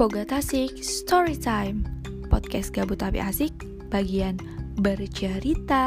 [0.00, 1.84] Poga Tasik Story Time.
[2.32, 3.52] Podcast gabut tapi asik
[3.92, 4.40] Bagian
[4.80, 5.84] bercerita.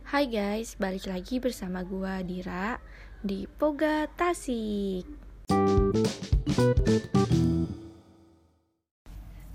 [0.00, 2.80] Hai guys, balik lagi bersama gua Dira
[3.20, 5.04] Di Poga Tasik.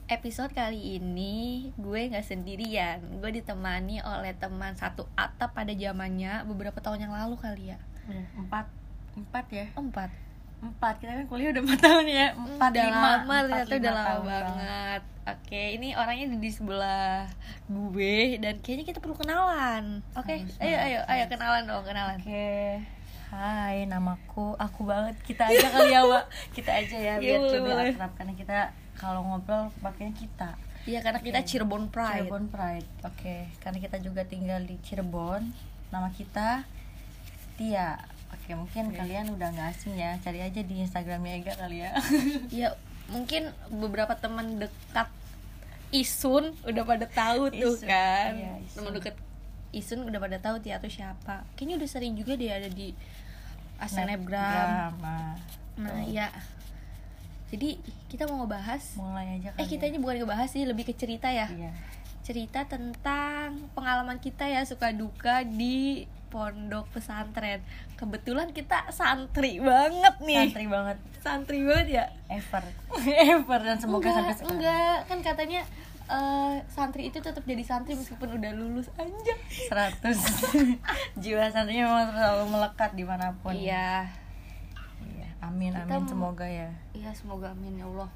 [0.05, 3.02] Episode kali ini gue gak sendirian.
[3.18, 7.82] Gue ditemani oleh teman satu atap pada zamannya Beberapa tahun yang lalu kali ya.
[8.05, 8.70] Ya, empat.
[9.18, 9.66] Empat ya?
[9.73, 10.27] Empat
[10.58, 12.28] empat kita kan kuliah udah empat tahun ya.
[12.34, 13.02] Empat udah lima.
[13.02, 15.02] lama ternyata udah lama tahun banget.
[15.28, 17.28] Oke ini orangnya di, sebelah
[17.68, 20.02] gue dan kayaknya kita perlu kenalan.
[20.16, 22.18] Oke Harus ayo ayo ayo kenalan dong kenalan.
[22.24, 22.82] Oke.
[23.28, 25.20] Hai namaku aku banget.
[25.21, 26.25] Kita aja kali ya Wak.
[26.56, 28.11] Kita aja ya Iya, biar lebih akrab.
[28.16, 28.58] Karena kita
[28.96, 30.55] kalau ngobrol pakainya kita.
[30.88, 31.47] Iya karena kita Oke.
[31.52, 32.25] Cirebon Pride.
[32.25, 32.89] Cirebon Pride.
[33.03, 35.53] Oke karena kita juga tinggal di Cirebon.
[35.92, 36.64] Nama kita
[37.59, 38.17] Tia
[38.47, 39.03] oke mungkin Oke.
[39.03, 41.92] kalian udah nggak asing ya cari aja di Instagramnya Ega kali ya.
[42.64, 42.69] Ya
[43.11, 45.11] mungkin beberapa teman dekat
[45.91, 48.31] Isun udah pada tahu tuh Isun, kan.
[48.39, 49.19] iya, teman dekat
[49.75, 51.44] Isun udah pada tahu Tia tuh siapa.
[51.59, 52.95] Kayaknya udah sering juga dia ada di
[53.83, 54.95] Snapgram.
[55.03, 55.35] Nah,
[55.75, 56.07] nah Tuh.
[56.07, 56.31] ya
[57.52, 57.75] jadi
[58.07, 58.95] kita mau ngebahas.
[58.95, 59.89] Mulai aja kali eh kita ya.
[59.91, 61.52] ini bukan ngebahas sih lebih ke cerita ya.
[61.52, 61.72] Iya.
[62.23, 67.64] Cerita tentang pengalaman kita ya suka duka di pondok pesantren.
[67.94, 70.47] Kebetulan kita santri banget nih.
[70.47, 72.06] santri banget Santri banget ya.
[72.28, 72.64] ever
[73.34, 75.61] ever dan semoga enggak, sampai sekarang enggak, kan katanya
[76.08, 79.36] eh, santri itu tetap jadi santri meskipun udah lulus aja.
[79.67, 80.14] 100
[81.22, 84.08] jiwa santrinya memang selalu melekat di mana pun Iya.
[85.03, 88.09] Iya, amin Kita amin semoga ya Iya, semoga amin ya Allah.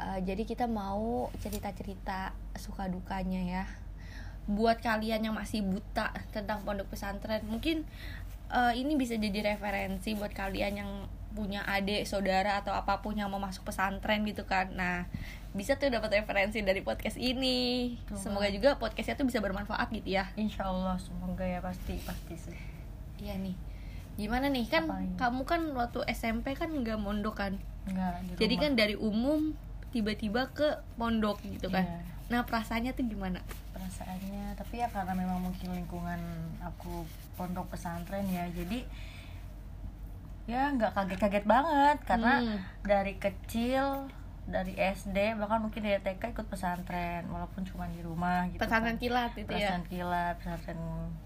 [0.00, 3.64] Eh, jadi kita mau cerita-cerita suka dukanya ya.
[4.50, 7.86] Buat kalian yang masih buta tentang pondok pesantren, mungkin
[8.50, 10.90] eh, ini bisa jadi referensi buat kalian yang
[11.30, 14.74] punya adik, saudara atau apa pun yang mau masuk pesantren gitu kan.
[14.74, 15.06] Nah,
[15.54, 17.94] bisa tuh dapat referensi dari podcast ini.
[18.18, 20.26] Semoga juga podcastnya tuh bisa bermanfaat gitu ya.
[20.34, 22.58] insya Allah semoga ya pasti pasti sih
[23.22, 23.54] Iya nih.
[24.18, 27.54] Gimana nih kan kamu kan waktu SMP kan nggak mondok kan?
[27.86, 29.54] enggak di Jadi kan dari umum
[29.90, 31.86] tiba-tiba ke pondok gitu kan.
[31.86, 31.98] Iya,
[32.30, 33.42] Nah, perasaannya tuh gimana?
[33.80, 36.20] Perasaannya tapi ya karena memang mungkin lingkungan
[36.60, 38.84] aku pondok pesantren ya jadi
[40.44, 42.58] ya nggak kaget-kaget banget karena Hmm.
[42.82, 44.10] dari kecil
[44.44, 48.98] dari SD bahkan mungkin dari TK ikut pesantren walaupun cuma di rumah gitu Pesantren kan.
[48.98, 49.56] kilat itu ya.
[49.70, 50.80] pesantren kilat pesantren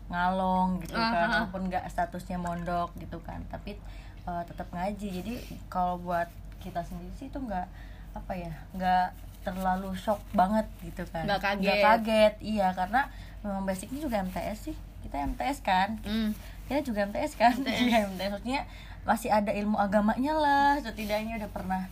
[0.06, 1.32] ngalong gitu kan Aha.
[1.40, 3.80] walaupun nggak statusnya mondok gitu kan tapi
[4.22, 5.34] eh, tetap ngaji jadi
[5.66, 6.28] kalau buat
[6.60, 7.66] kita sendiri sih itu nggak
[8.12, 9.06] apa ya nggak
[9.44, 11.60] terlalu shock banget gitu kan Nggak kaget.
[11.62, 13.00] Nggak kaget iya karena
[13.40, 16.32] memang basicnya juga MTS sih kita MTS kan Hmm.
[16.64, 17.78] kita juga MTS kan MTS.
[17.78, 18.62] iya MTS maksudnya
[19.02, 21.82] masih ada ilmu agamanya lah setidaknya udah pernah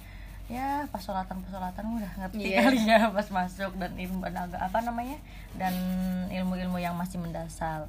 [0.48, 2.60] ya pas sholatan pas sholatan udah ngerti Iya.
[2.62, 5.20] kali ya pas masuk dan ilmu dan aga- apa namanya
[5.54, 5.72] dan
[6.28, 7.84] ilmu-ilmu yang masih mendasar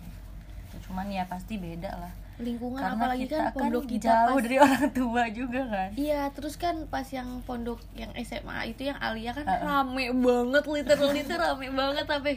[0.82, 4.42] cuman ya pasti beda lah Lingkungan karena apalagi kita kan kan pondok kita jauh pas
[4.42, 8.98] dari orang tua juga kan Iya, terus kan pas yang pondok yang SMA itu yang
[8.98, 9.62] Alia kan Heeh.
[9.62, 12.34] rame banget literally itu rame banget tapi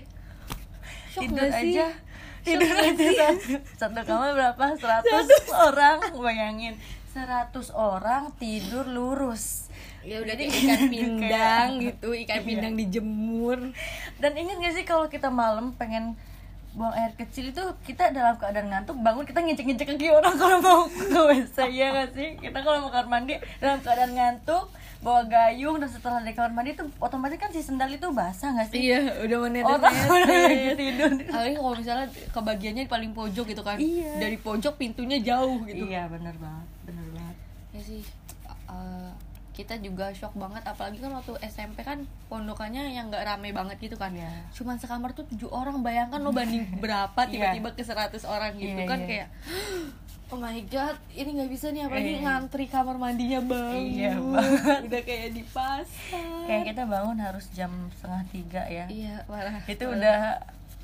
[1.09, 1.73] Shock tidur sih?
[1.73, 1.87] aja
[2.43, 5.01] tidur Shock aja satu, satu kamar berapa 100
[5.65, 6.75] orang bayangin
[7.11, 9.73] 100 orang tidur lurus
[10.05, 12.47] Ya udah Jadi kayak ikan pindang gitu, ikan Iya.
[12.47, 13.59] pindang dijemur.
[14.23, 16.15] dan ingat gak sih kalau kita malam pengen
[16.77, 20.81] buang air kecil itu kita dalam keadaan ngantuk bangun kita ngecek-ngecek kaki orang kalau mau
[20.85, 22.37] ke WC ya gak sih?
[22.37, 24.69] Kita kalau mau kamar mandi dalam keadaan ngantuk
[25.01, 28.69] bawa gayung dan setelah dari kamar mandi itu otomatis kan si sendal itu basah gak
[28.69, 28.93] sih?
[28.93, 31.13] Iya, udah menetes orang udah lagi tidur.
[31.17, 33.81] Apalagi kalau misalnya kebagiannya di paling pojok gitu kan.
[33.81, 34.13] Iya.
[34.21, 35.89] Dari pojok pintunya jauh gitu.
[35.89, 37.37] Iya bener banget bener banget.
[37.73, 38.03] Ya sih.
[38.69, 39.11] Eh,
[39.57, 43.97] kita juga shock banget apalagi kan waktu SMP kan pondokannya yang nggak rame banget gitu
[43.97, 44.29] kan Iya.
[44.53, 47.57] cuman sekamar tuh tujuh orang bayangkan lo banding berapa Iya.
[47.57, 49.09] tiba-tiba ke 100 orang gitu Iya, kan iya.
[49.09, 49.29] kayak
[50.27, 52.23] oh my god ini nggak bisa nih apalagi Iya.
[52.23, 54.81] ngantri kamar mandinya bangun Iya banget.
[54.85, 59.81] udah kayak di pasar kayak kita bangun harus jam setengah tiga ya iya parah itu
[59.81, 59.97] Parah.
[59.97, 60.19] udah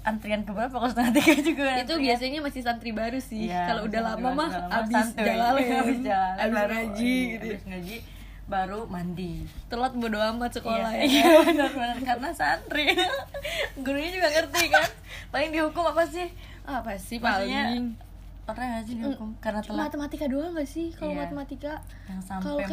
[0.03, 2.01] antrian keberapa kalau setengah tiga juga itu antrian.
[2.03, 4.51] biasanya masih santri baru sih Iya, kalau udah lama mah
[4.81, 5.27] abis santuy.
[5.29, 5.53] jalan
[5.83, 7.97] abis jalan abis ngaji iya, gitu abis ngaji
[8.45, 12.91] baru mandi telat bodo amat sekolah iya, ya iya benar benar karena santri
[13.85, 14.89] gurunya juga ngerti kan
[15.29, 16.29] paling dihukum apa sih
[16.63, 17.95] apa sih paling
[18.43, 21.21] pernah nggak sih dihukum karena Cuma telat matematika doang gak sih kalau Iya.
[21.23, 21.73] matematika
[22.05, 22.67] yang kalau sampai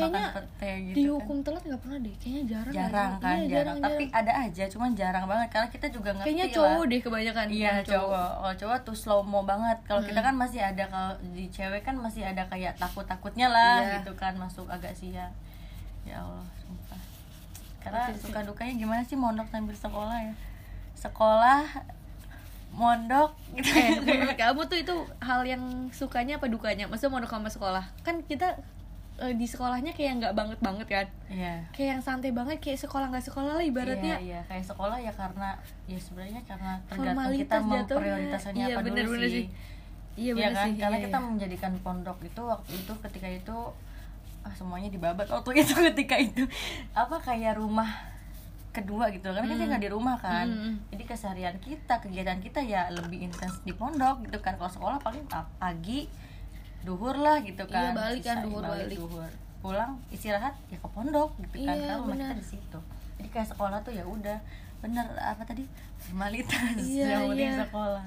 [0.57, 3.21] kayaknya gitu dihukum telat nggak pernah deh kayaknya jarang kan nggak jarang sih?
[3.21, 3.77] kan Iya, jarang.
[3.77, 6.55] tapi ada aja cuman jarang banget karena kita juga ngerti kayaknya lah.
[6.57, 9.77] cowok deh kebanyakan Iya yang cowok, kalau cowok tuh slow mo banget.
[9.85, 10.27] Kalau kita Hmm.
[10.27, 13.93] kan masih ada kalau di cewek kan masih ada kayak takut takutnya lah Iya.
[14.01, 15.29] gitu kan masuk agak siang.
[16.07, 17.01] Ya Allah sumpah.
[17.79, 20.33] Karena suka dukanya gimana sih mondok sambil sekolah ya?
[20.95, 21.63] Sekolah
[22.75, 23.31] mondok.
[23.55, 26.85] Gitu eh menurut kamu tuh itu hal yang sukanya apa dukanya?
[26.85, 27.83] Maksudnya mau sama sekolah.
[28.05, 28.59] Kan kita
[29.19, 31.07] eh, di sekolahnya kayak nggak banget banget kan?
[31.31, 31.65] Iya.
[31.73, 34.15] Kayak yang santai banget kayak sekolah nggak sekolah lah ibaratnya.
[34.21, 34.41] Iya, iya.
[34.47, 35.49] Kayak sekolah ya karena
[35.89, 39.45] ya sebenarnya karena tergantung kita mau prioritasannya Iya, apa bener, dulu bener sih, sih.
[40.19, 40.65] iya Iya bener kan?
[40.67, 40.73] sih.
[40.77, 41.25] Karena iya, kita iya.
[41.25, 43.57] menjadikan pondok itu waktu itu ketika itu
[44.41, 46.43] ah semuanya dibabat waktu itu ketika itu.
[46.91, 47.87] Apa kayak rumah
[48.69, 49.27] kedua gitu.
[49.27, 49.69] Karena kita Hmm.
[49.69, 50.45] nggak di rumah kan.
[50.45, 50.75] Hmm.
[50.87, 54.55] jadi keseharian kita kegiatan kita ya lebih intens di pondok gitu kan.
[54.55, 56.05] Kalau sekolah paling pa- pagi
[56.79, 57.91] duhur lah gitu Iya, kan.
[57.93, 58.95] balik kan, duhur, balik.
[58.95, 59.29] duhur.
[59.59, 61.75] Pulang istirahat ya ke pondok gitu kan.
[61.75, 62.27] Iya, karena rumah benar.
[62.29, 62.79] kita di situ.
[63.17, 64.39] Jadi kayak sekolah tuh ya udah.
[64.79, 65.67] Bener apa tadi?
[65.99, 67.59] Formalitas Iya, yang penting iya.
[67.61, 68.05] sekolah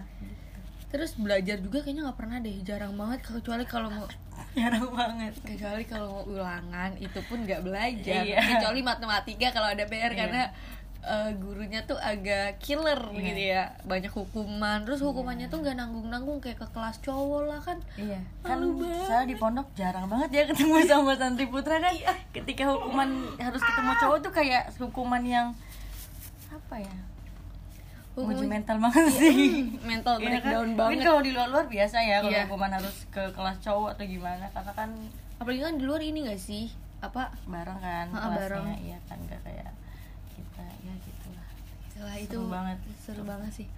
[0.92, 4.04] terus belajar juga kayaknya nggak pernah deh jarang banget kecuali kalau mau
[4.58, 8.38] jarang banget kecuali kalau mau ulangan itu pun nggak belajar Iya.
[8.38, 10.18] kecuali matematika kalau ada PR Iya.
[10.18, 10.42] karena
[11.02, 13.18] eh, gurunya tuh agak killer Iya.
[13.24, 17.58] gitu ya banyak hukuman terus hukumannya tuh nggak nanggung nanggung kayak ke kelas cowok lah
[17.58, 19.08] kan Iya, kan banget.
[19.08, 21.90] saya di pondok jarang banget ya ketemu sama santri putra kan.
[21.90, 22.12] Iya.
[22.30, 25.46] Ketika hukuman harus ketemu cowok tuh kayak hukuman yang
[26.52, 26.94] apa ya?
[28.14, 29.32] Uji mental banget sih.
[29.32, 30.76] Hmm, mental Iya breakdown kan?
[30.76, 32.44] banget Mungkin kalau di luar-luar biasa ya kalau Iya.
[32.44, 34.90] hukuman harus ke kelas cowok atau gimana karena kan
[35.36, 36.68] apalagi kan di luar ini gak sih
[37.00, 38.36] apa bareng kan Ha, kelasnya.
[38.38, 38.66] bareng.
[38.80, 39.72] Iya kan gak kayak
[40.30, 41.48] kita ya gitulah.
[41.86, 42.78] Setelah itu Seru banget.
[42.98, 43.68] seru banget sih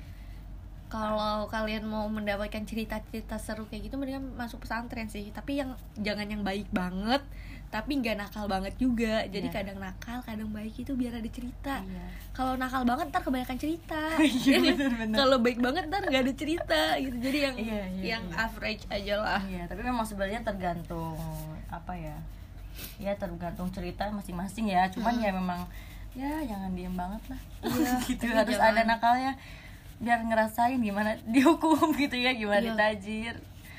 [0.87, 6.23] kalau kalian mau mendapatkan cerita-cerita seru kayak gitu mendingan masuk pesantren sih tapi yang jangan
[6.25, 7.19] yang baik banget
[7.75, 9.55] tapi nggak nakal banget juga jadi Iya.
[9.57, 12.07] kadang nakal kadang baik itu biar ada cerita Iya.
[12.31, 14.75] kalau nakal banget ntar kebanyakan cerita Iya, Ya
[15.13, 18.37] kalau baik banget ntar nggak ada cerita gitu jadi yang Iya, iya, yang iya.
[18.41, 21.19] average aja lah Iya, tapi memang sebenarnya tergantung
[21.67, 22.15] apa ya?
[22.97, 24.87] Ya tergantung cerita masing-masing ya.
[24.89, 25.25] Cuman Hmm.
[25.25, 25.61] ya memang
[26.13, 27.41] ya jangan diem banget lah.
[27.65, 29.33] Iya, gitu harus jangan- ada nakalnya
[29.97, 32.71] biar ngerasain gimana dihukum gitu ya, gimana Iya.
[32.71, 33.35] ditajir.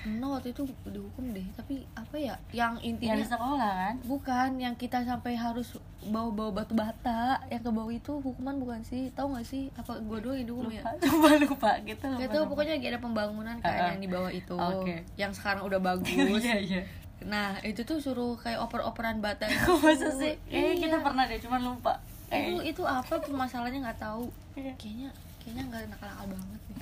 [0.08, 3.96] No waktu itu dihukum deh tapi apa ya yang intinya Yang di sekolah kan?
[4.02, 9.10] Bukan, yang kita sampai harus bawa-bawa batu bata Yang ke bawah itu hukuman bukan sih?
[9.12, 9.74] Tahu gak sih?
[9.74, 10.80] Apa gue doang yang dihukum ya?
[10.80, 12.06] Lupa, coba lupa gitu.
[12.06, 12.50] lupa, Gak tau, lupa.
[12.52, 13.88] pokoknya lagi ada pembangunan kan Ah, ah.
[13.90, 14.96] yang di bawah itu Oke.
[15.16, 16.82] Yang sekarang udah bagus Iya, iya.
[17.22, 20.38] Nah, itu tuh suruh kayak oper-operan bata Kok masa sih?
[20.46, 20.82] Kayaknya Iya.
[20.86, 21.94] kita pernah deh, cuman lupa.
[22.26, 24.74] Itu, Eh, itu apa masalahnya nggak tahu Iya.
[24.76, 26.78] Kayaknya kayaknya nggak nakal-nakal banget nih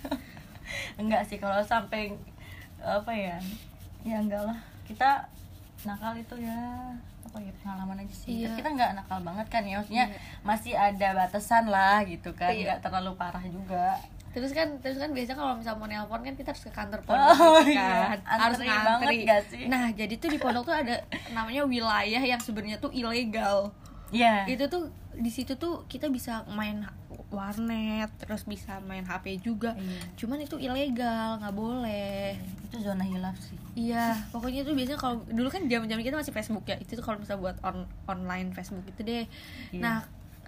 [0.95, 2.15] enggak sih kalau sampai
[2.83, 3.37] apa ya
[4.03, 5.23] ya enggak lah kita
[5.83, 6.59] nakal itu ya
[7.23, 8.51] apa ya pengalaman aja sih Iya.
[8.53, 10.17] kita nggak nakal banget kan ya maksudnya Iya.
[10.41, 12.75] masih ada batasan lah gitu kan Iya.
[12.75, 13.95] nggak terlalu parah juga
[14.33, 17.37] Terus kan, terus kan biasanya kalau misalnya mau nelpon kan kita harus ke kantor pondok
[17.37, 18.17] Oh, gitu iya.
[18.17, 19.63] kan Harus Antri ngantri banget gak sih?
[19.69, 20.95] Nah, jadi tuh di pondok tuh ada
[21.29, 23.69] namanya wilayah yang sebenarnya tuh ilegal
[24.09, 26.81] Iya itu tuh di situ tuh kita bisa main
[27.29, 29.99] warnet terus bisa main HP juga Iya.
[30.15, 35.47] cuman itu ilegal nggak boleh itu zona hilaf sih iya pokoknya itu biasanya kalau dulu
[35.47, 39.01] kan jam-jam kita masih Facebook ya itu tuh kalau misalnya buat on online Facebook itu
[39.01, 39.25] deh
[39.69, 39.79] Iya.
[39.79, 39.97] nah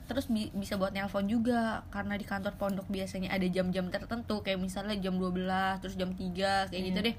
[0.06, 4.60] terus bi- bisa buat nelpon juga karena di kantor pondok biasanya ada jam-jam tertentu kayak
[4.60, 7.08] misalnya jam 12 terus jam 3 kayak gitu Iya.
[7.08, 7.16] deh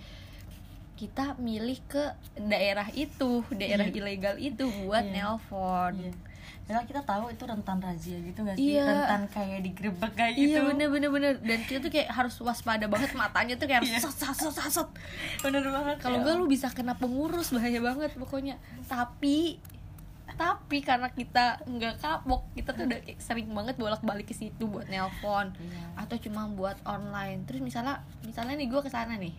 [0.96, 2.04] kita milih ke
[2.40, 3.96] daerah itu daerah Iya.
[3.96, 5.12] ilegal itu buat Iya.
[5.12, 6.12] nelpon iya
[6.67, 8.75] Padahal kita tahu itu rentan razia gitu gak sih?
[8.75, 8.85] Iya.
[8.85, 12.85] Rentan kayak digerebek kayak gitu Iya bener bener bener dan kita tuh kayak harus waspada
[12.85, 14.03] banget matanya tuh kayak Iya.
[14.03, 14.89] sat sat sat sat.
[15.41, 16.20] Bener banget Kalau ya.
[16.20, 18.58] enggak lu bisa kena pengurus bahaya banget pokoknya.
[18.85, 19.63] Tapi
[20.29, 24.85] tapi karena kita nggak kapok kita tuh udah sering banget bolak balik ke situ buat
[24.85, 25.96] nelpon Iya.
[25.96, 29.32] atau cuma buat online terus misalnya misalnya nih gue ke sana nih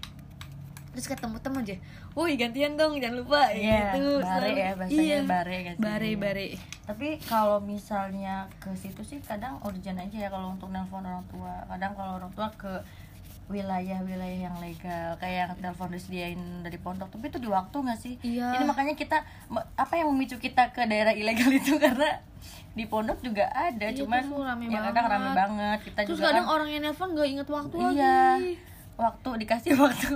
[0.98, 1.77] terus ketemu temen aja,
[2.18, 3.54] woi gantian dong jangan lupa.
[3.54, 4.18] Iya, gitu.
[4.18, 5.84] bare Selalu- ya, bahasanya bare gak sih?
[5.86, 6.48] bare bare.
[6.84, 11.54] Tapi kalau misalnya ke situ sih kadang urgent aja ya kalau untuk nelpon orang tua.
[11.70, 12.82] Kadang kalau orang tua ke
[13.48, 17.13] wilayah-wilayah yang legal kayak yang telepon disediain dari pondok.
[17.13, 18.13] Tapi itu di waktu nggak sih?
[18.20, 18.58] Iya.
[18.58, 19.22] ini makanya kita
[19.77, 21.77] apa yang memicu kita ke daerah ilegal itu?
[21.77, 22.25] Karena
[22.74, 25.36] di pondok juga ada Iya, cuman tuh rame ya kadang rame banget.
[25.38, 25.80] banget.
[25.86, 27.86] Kita terus juga kadang kan, orang yang nelpon nggak inget waktu iya.
[27.86, 28.51] lagi
[28.98, 30.10] waktu dikasih waktu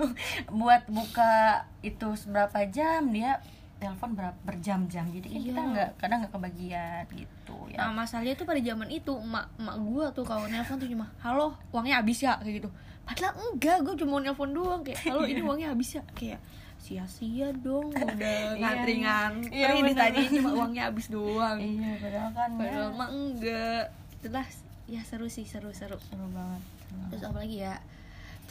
[0.50, 1.33] buat buka
[1.79, 3.38] itu seberapa jam dia
[3.77, 5.69] telepon berapa berjam-jam jadi kan kita Iya.
[5.71, 10.05] nggak kadang nggak kebagian gitu ya Nah masalahnya tuh pada zaman itu emak emak gue
[10.11, 12.69] tuh kalau nelpon tuh cuma halo uangnya habis ya kayak gitu.
[13.01, 16.38] Padahal enggak gue cuma nelpon doang kayak halo ini uangnya habis ya kayak
[16.77, 19.01] sia-sia dong udah Iya, ngantri iya.
[19.03, 19.88] ngantri Iya, bener.
[19.88, 21.57] ditanyain cuma uangnya habis doang.
[21.57, 23.83] Iya, padahal kan Padahal ya, mah enggak.
[24.15, 24.45] Itulah
[24.85, 25.97] ya seru sih seru seru.
[26.00, 26.61] seru banget.
[27.09, 27.75] Terus apa lagi ya?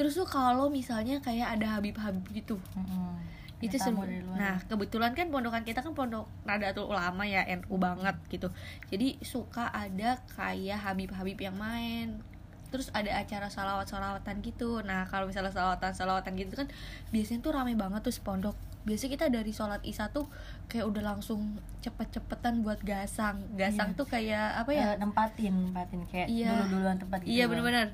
[0.01, 3.21] Terus tuh kalau misalnya kayak ada Habib-Habib gitu Mm-mm.
[3.61, 4.09] itu luar.
[4.33, 8.49] nah kebetulan kan pondokan kita kan pondok Nadatul Ulama ya NU banget gitu
[8.89, 12.25] jadi suka ada kayak Habib-Habib yang main
[12.73, 16.73] terus ada acara salawat-salawatan gitu nah kalau misalnya salawatan-salawatan gitu kan
[17.11, 20.25] biasanya tuh rame banget tuh sepondok biasanya kita dari sholat isya tuh
[20.65, 23.99] kayak udah langsung cepet-cepetan buat gasang gasang Iya.
[24.01, 26.49] tuh kayak apa ya Eh, nempatin nempatin kayak Iya.
[26.65, 27.49] dulu-duluan tempat gitu iya loh.
[27.53, 27.93] bener-bener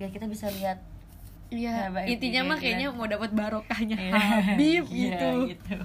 [0.00, 0.80] biar kita bisa lihat
[1.52, 5.76] iya Ya, intinya mah kayaknya mau dapat barokahnya Iya, Habib iya, gitu gitu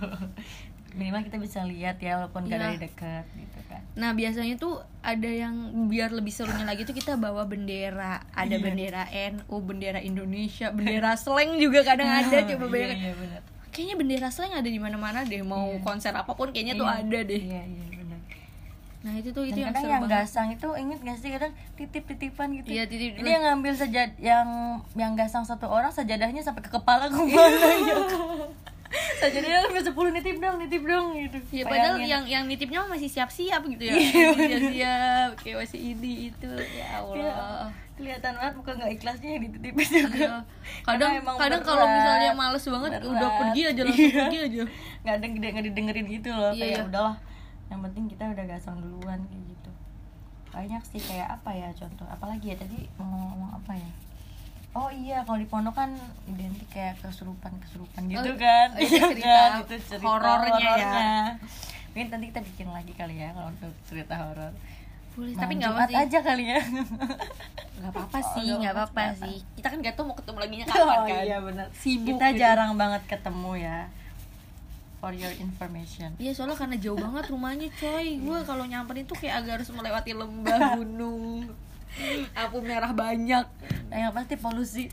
[0.93, 2.63] minimal kita bisa lihat ya walaupun gak Iya.
[2.63, 5.53] dari dekat gitu kan Nah biasanya tuh ada yang
[5.86, 8.63] biar lebih serunya lagi tuh kita bawa bendera Ada Iya.
[8.63, 13.41] bendera NU, bendera Indonesia, bendera slang juga kadang ada Coba Iya, bayangin iya, benar.
[13.69, 15.83] Kayaknya bendera slang ada di mana mana deh Mau Iya.
[15.83, 17.86] konser apa pun kayaknya tuh Iya, ada deh iya iya
[19.07, 20.19] Nah itu tuh itu dan yang kadang yang banget.
[20.19, 21.29] gasang itu inget gak sih?
[21.31, 22.67] Kadang titip-titipan gitu.
[22.69, 24.47] Iya, titip jadi yang ngambil sejad yang
[24.93, 27.95] yang gasang satu orang sajadahnya sampai ke kepala ke mana ya
[29.17, 31.39] sajadahnya sampai sepuluh nitip dong nitip dong gitu.
[31.53, 32.07] Ya padahal Bayangin.
[32.09, 33.93] yang yang nitipnya masih siap-siap gitu ya.
[33.93, 36.85] Iya, Masih siap-siap Kayak masih ini itu Ya Iya,
[37.31, 37.67] Allah.
[37.97, 40.19] kelihatan banget muka nggak ikhlasnya yang dititipin juga.
[40.19, 40.35] Iya.
[40.85, 43.09] Kadang kadang kalau misalnya males banget Berat.
[43.09, 44.19] udah pergi aja langsung Iya.
[44.21, 44.61] pergi aja.
[45.01, 46.83] Nggak ada nggak didengerin gitu loh Iya, kayak iya.
[46.85, 47.15] udahlah
[47.67, 49.71] yang penting kita udah gasang duluan kayak gitu.
[50.50, 52.05] Banyak sih kayak apa ya contoh.
[52.05, 53.91] Apalagi ya tadi mau ngomong apa ya?
[54.74, 55.89] Oh iya kalau di pondok kan
[56.25, 58.67] identik kayak kesurupan kesurupan gitu Oh, kan.
[58.71, 59.50] Oh, Iya cerita kan?
[59.63, 61.15] Itu cerita horornya ya.
[61.88, 64.53] mungkin nanti kita bikin lagi kali ya kalau untuk cerita horor.
[65.12, 65.95] Boleh, tapi nggak apa sih.
[65.97, 66.62] aja kali ya.
[67.77, 69.01] Nggak apa-apa Oh, sih nggak apa-apa.
[69.03, 69.38] apa-apa sih.
[69.53, 71.21] kita kan gak tau mau ketemu lagi kapan oh kan.
[71.21, 72.39] iya benar Sibuk kita gitu.
[72.39, 73.77] jarang banget ketemu ya
[74.97, 79.41] for your information Iya soalnya karena jauh banget rumahnya coy Gue kalau nyamperin tuh kayak
[79.41, 81.45] agak harus melewati lembah, gunung
[82.33, 83.45] Lampu merah banyak
[83.87, 84.89] nah, yang pasti polusi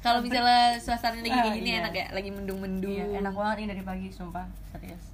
[0.00, 1.80] Kalau misalnya suasana lagi kayak Ah, gini iya.
[1.80, 5.04] enak ya Lagi mendung-mendung Iya, enak banget ini dari pagi sumpah serius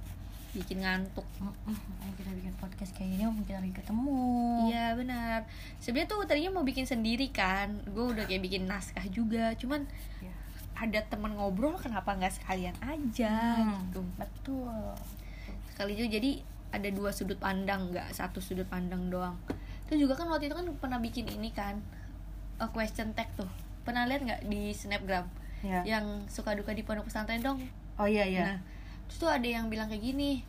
[0.53, 4.17] Bikin ngantuk Makanya kita bikin podcast kayak gini mungkin lagi ketemu
[4.67, 5.39] Iya benar.
[5.77, 7.69] Sebenarnya tuh tadinya mau bikin sendiri kan.
[7.87, 9.53] Gue udah kayak bikin naskah juga.
[9.53, 9.85] Cuman
[10.17, 10.33] Iya.
[10.77, 14.01] Ada temen ngobrol kenapa nggak sekalian aja Hmm, gitu.
[14.13, 14.93] betul
[15.67, 16.31] Sekali itu jadi
[16.69, 19.33] ada dua sudut pandang nggak satu sudut pandang doang.
[19.85, 21.79] Itu juga kan waktu itu kan pernah bikin ini kan
[22.57, 23.47] a question tag tuh.
[23.81, 25.25] Pernah lihat nggak di snapgram
[25.59, 25.81] ya.
[25.83, 27.57] yang suka duka di pondok pesantren dong?
[27.95, 28.57] oh iya iya Nah,
[29.05, 30.45] terus tuh ada yang bilang kayak gini,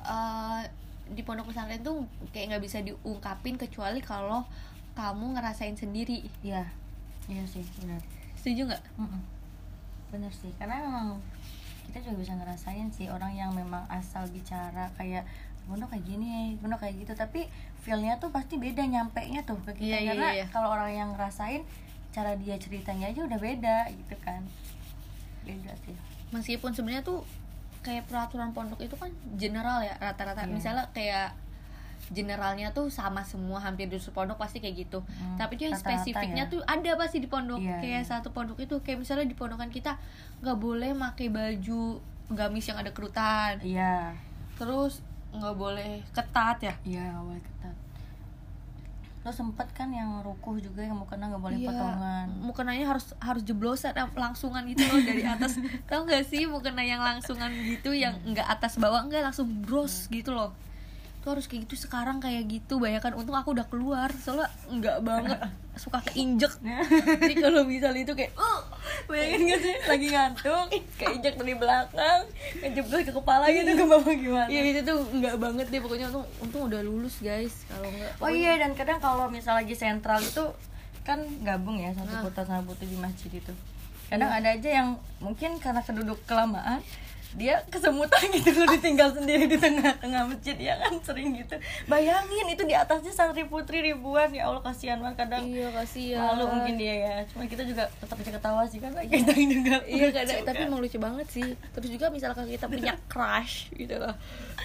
[0.00, 0.60] eh,
[1.06, 4.42] di pondok pesantren tuh kayak nggak bisa diungkapin kecuali kalau
[4.92, 6.26] kamu ngerasain sendiri.
[6.40, 6.66] iya
[7.24, 8.02] iya sih benar
[8.34, 8.82] Setuju nggak?
[8.96, 9.22] Mm-mm.
[10.12, 11.18] Bener sih karena memang
[11.88, 15.24] kita juga bisa ngerasain sih orang yang memang asal bicara kayak
[15.62, 17.46] Bono kayak gini, Bono kayak gitu tapi
[17.86, 20.46] feelnya tuh pasti beda nyampe nya tuh ke kita Iya, iya, karena iya.
[20.50, 21.62] kalau orang yang ngerasain
[22.10, 24.42] cara dia ceritanya aja udah beda gitu kan
[25.46, 25.94] beda sih
[26.32, 27.22] Meskipun sebenarnya tuh
[27.84, 30.46] kayak peraturan pondok itu kan general ya rata-rata.
[30.46, 30.54] Iya.
[30.54, 31.36] Misalnya kayak
[32.10, 34.98] generalnya tuh sama semua hampir di pondok pasti kayak gitu.
[35.06, 36.52] Hmm, Tapi tuh yang spesifiknya ya.
[36.52, 37.62] tuh ada pasti di pondok.
[37.62, 38.08] Iya, kayak iya.
[38.08, 40.00] satu pondok itu kayak misalnya di pondokan kita
[40.42, 43.60] nggak boleh pakai baju gamis yang ada kerutan.
[43.62, 44.16] iya
[44.62, 47.76] terus nggak boleh ketat ya iya nggak boleh ketat
[49.22, 53.42] terus sempet kan yang rukuh juga yang mukena nggak boleh Iya, potongan mukenanya harus harus
[53.46, 58.18] jeblosan eh, langsungan gitu loh dari atas tau gak sih mukena yang langsungan gitu yang
[58.26, 60.50] nggak atas bawah enggak langsung bros gitu loh
[61.22, 62.82] itu harus kayak gitu sekarang kayak gitu.
[62.82, 64.10] Bayangkan untung aku udah keluar.
[64.18, 65.38] Soalnya nggak banget.
[65.78, 66.50] Suka keinjek.
[67.22, 68.60] Jadi kalau misalnya itu kayak uh,
[69.06, 69.74] bayangin gak sih?
[69.86, 70.66] Lagi ngantuk
[70.98, 72.26] keinjek dari belakang
[72.58, 73.70] ngejeblos ke kepala gitu.
[73.70, 74.50] Ke bawah gimana?
[74.50, 75.78] Ya itu tuh nggak banget deh.
[75.78, 78.12] Pokoknya untung untung udah lulus guys kalau nggak.
[78.18, 80.42] Oh iya dan kadang kalau misal lagi sentral itu
[81.02, 82.22] kan gabung ya satu Nah.
[82.22, 83.54] putar sama putih di masjid itu.
[84.10, 84.38] Kadang Iya.
[84.42, 84.88] ada aja yang
[85.18, 86.82] mungkin karena keduduk kelamaan
[87.32, 91.56] dia kesemutan gitu loh ditinggal sendiri di tengah-tengah masjid ya kan sering gitu.
[91.88, 95.48] Bayangin itu di atasnya santri putri ribuan ya Allah kasihan banget kadang.
[95.48, 97.14] iya kasihan Malu mungkin dia ya.
[97.32, 100.68] Cuma kita juga tetap bisa ketawa sih karena kita juga Iya kadang tapi kan.
[100.68, 101.48] emang lucu banget sih.
[101.72, 104.12] Terus juga misalkan kita punya crush gitu loh.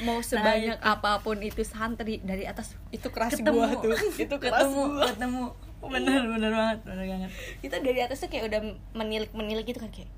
[0.04, 3.96] Mau sebanyak apa pun itu santri dari atas itu crush ketemu gua tuh.
[4.28, 5.08] Itu ketemu gua.
[5.14, 5.44] ketemu
[5.78, 7.32] bener bener banget bener banget
[7.62, 8.60] Kita dari atas tuh kayak udah
[8.98, 10.10] menilik-menilik gitu kan kayak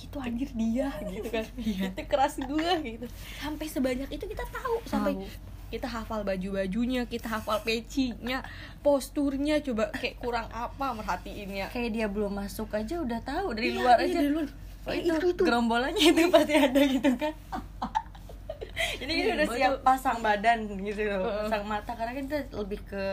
[0.00, 1.44] itu anjir dia gitu kan.
[1.88, 3.06] itu crush gua gitu.
[3.36, 5.26] Sampai sebanyak itu kita tahu sampai Tahu.
[5.68, 8.40] kita hafal baju-bajunya, kita hafal pecinya,
[8.80, 11.68] posturnya coba kayak kurang apa merhatiinnya.
[11.68, 14.46] kayak dia belum masuk aja udah tahu dari Iya, luar iya, aja dari luar.
[14.80, 15.42] Oh, itu, itu, itu.
[15.42, 17.34] gerombolannya itu pasti ada gitu kan
[19.00, 19.58] jadi Iya, udah betul.
[19.58, 23.04] siap pasang badan gitu loh pasang mata karena kan kita lebih ke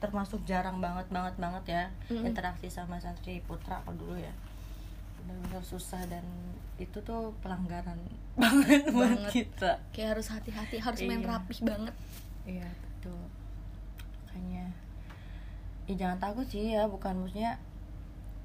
[0.00, 2.24] termasuk jarang banget banget banget ya Mm-mm.
[2.24, 4.32] interaksi sama santri putra kalau dulu ya
[5.32, 6.24] benar-benar susah dan
[6.76, 7.96] itu tuh pelanggaran
[8.40, 9.30] banget buat Banget.
[9.30, 11.28] kita kayak harus hati-hati harus main Iya.
[11.30, 11.94] rapih banget
[12.44, 13.20] iya betul
[14.24, 14.64] makanya
[15.84, 17.60] ya jangan takut sih ya bukan maksudnya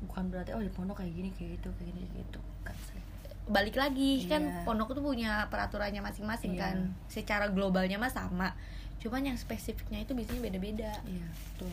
[0.04, 3.02] bukan berarti oh di pondok kayak gini kayak gitu kayak gini kayak gitu Bukan sih.
[3.48, 4.62] balik lagi kan Iya.
[4.62, 6.62] pondok tuh punya peraturannya masing-masing Iya.
[6.62, 6.76] kan
[7.08, 8.54] secara globalnya mah sama
[8.98, 11.72] cuman yang spesifiknya itu biasanya beda-beda iya betul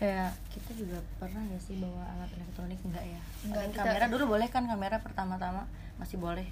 [0.00, 2.80] kayak kita juga pernah gak sih bawa alat elektronik?
[2.80, 3.20] Enggak ya?
[3.42, 4.04] Enggak, kita- kamera.
[4.08, 5.68] dulu boleh kan kamera pertama-tama?
[5.96, 6.48] Masih boleh.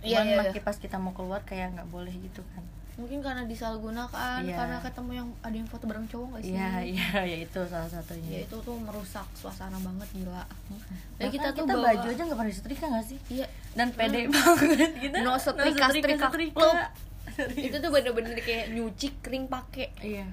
[0.00, 0.60] Iya, Cuman iya, iya.
[0.60, 2.66] pas kita mau keluar kayak nggak boleh gitu kan.
[2.96, 4.56] Mungkin karena disalahgunakan Iya.
[4.56, 6.52] karena ketemu yang ada yang foto bareng cowok gak sih?
[6.52, 8.28] Iya iya ya itu salah satunya.
[8.30, 10.44] Ya itu tuh merusak suasana banget gila.
[11.14, 13.18] Dan kita kita, tuh bawa- baju aja nggak pernah disetrika nggak sih?
[13.30, 13.46] Iya.
[13.72, 15.16] Dan pede banget kita.
[15.20, 16.74] No setrika, setrika klub.
[17.28, 17.68] Serius.
[17.68, 19.92] itu tuh bener-bener kayak nyuci kering pakai.
[19.98, 20.24] Iya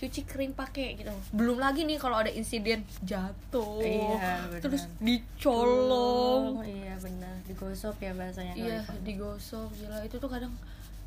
[0.00, 1.12] cuci kering pakai gitu.
[1.36, 6.56] Belum lagi nih kalau ada insiden jatuh Iya, terus dicolong.
[6.56, 7.36] Oh, iya benar.
[7.44, 10.00] Digosok ya bahasanya iya digosok gila.
[10.08, 10.56] Itu tuh kadang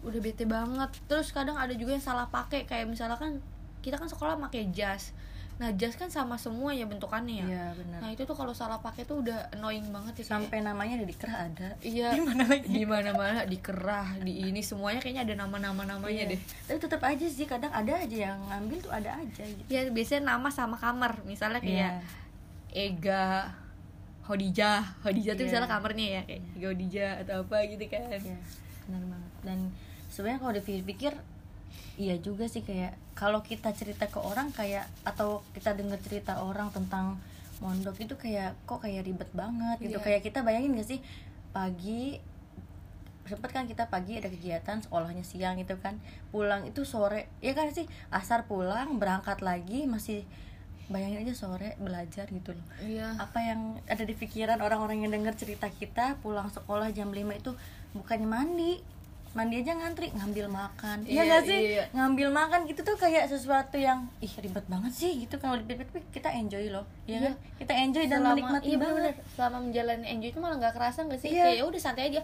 [0.05, 0.93] udah bete banget.
[1.09, 2.69] Terus kadang ada juga yang salah pakai.
[2.69, 3.41] Kayak misalkan
[3.81, 5.09] kita kan sekolah pakai jas
[5.53, 7.45] nah jas kan sama semua ya bentukannya ya?
[7.45, 7.99] Iya benar.
[8.01, 11.05] Nah itu tuh kalau salah pakai tuh udah annoying banget ya kayak- sampai namanya ada
[11.05, 11.69] di kerah ada.
[11.79, 12.07] Iya.
[12.17, 12.67] Di mana lagi?
[12.67, 16.31] Di mana mana dikerah di ini semuanya kayaknya ada nama-nama namanya Iya.
[16.33, 16.41] deh.
[16.65, 19.67] Tapi tetap aja sih kadang ada aja yang ngambil tuh ada aja gitu.
[19.67, 21.21] Ya biasanya nama sama kamar.
[21.23, 22.01] Misalnya kayak
[22.73, 22.89] Iya.
[22.89, 23.53] Ega
[24.23, 25.49] Hodijah Hodijah tuh Iya.
[25.51, 28.07] misalnya kamarnya ya kayak Ega Hodijah atau apa gitu kan.
[28.09, 28.37] Iya,
[28.83, 29.31] benar banget.
[29.43, 29.59] Dan
[30.07, 31.13] sebenarnya kalau dipikir-pikir
[31.93, 36.73] iya juga sih kayak kalau kita cerita ke orang kayak atau kita dengar cerita orang
[36.73, 37.21] tentang
[37.61, 40.01] mondok itu kayak kok kayak ribet banget gitu.
[40.01, 40.05] Iya.
[40.05, 40.99] Kayak kita bayangin gak sih
[41.53, 42.17] pagi
[43.23, 46.01] sempet kan kita pagi ada kegiatan sekolahnya siang itu kan.
[46.33, 47.87] Pulang itu sore ya kan sih?
[48.09, 50.27] Asar pulang berangkat lagi masih
[50.91, 52.65] bayangin aja sore belajar gitu loh.
[52.83, 53.15] Iya.
[53.15, 57.55] Apa yang ada di pikiran orang-orang yang dengar cerita kita pulang sekolah jam 5 itu
[57.95, 58.73] bukannya mandi
[59.33, 60.97] mandi aja ngantri ngambil makan.
[61.03, 61.59] Iya Iya, gak sih?
[61.71, 61.83] iya.
[61.89, 66.29] ngambil makan gitu tuh kayak sesuatu yang ih ribet banget sih gitu kalau dipikir-pikir kita
[66.29, 67.19] enjoy loh ya Iya.
[67.23, 67.33] kan?
[67.57, 68.93] Kita enjoy dan selama menikmati iya banget.
[68.93, 71.29] Bener-bener selama menjalani enjoy itu malah nggak kerasa nggak sih?
[71.29, 71.43] Iya.
[71.43, 72.21] kayak ya udah santai aja.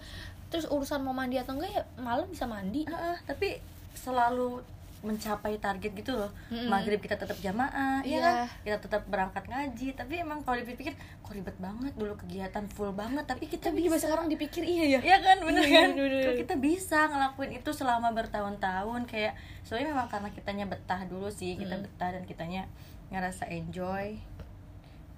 [0.48, 2.86] Terus urusan mau mandi atau enggak ya malam bisa mandi.
[2.86, 3.58] Ah, ah, tapi
[3.92, 4.62] selalu
[5.00, 6.28] mencapai target gitu loh.
[6.50, 6.68] Mm-mm.
[6.68, 8.20] maghrib kita tetap jamaah iya Iya.
[8.20, 8.36] kan?
[8.62, 9.88] Kita tetap berangkat ngaji.
[9.94, 13.24] Tapi emang kalau dipikir kok ribet banget dulu kegiatan full banget.
[13.24, 14.06] Tapi kita tapi juga bisa.
[14.06, 15.00] sekarang dipikir iya ya?
[15.02, 15.38] Iya kan?
[15.40, 15.90] Bener Iya, kan?
[15.94, 16.24] bener, bener.
[16.26, 19.02] Kok kita bisa ngelakuin itu selama bertahun-tahun?
[19.06, 21.84] Kayak soalnya memang karena kitanya betah dulu sih kita Mm.
[21.88, 22.62] betah dan kitanya
[23.08, 24.20] ngerasa enjoy.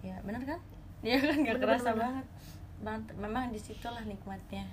[0.02, 0.60] Ya bener kan?
[1.02, 1.36] Iya kan?
[1.36, 2.26] Nggak Bener, kerasa bener, banget.
[3.16, 4.66] Memang di situlah nikmatnya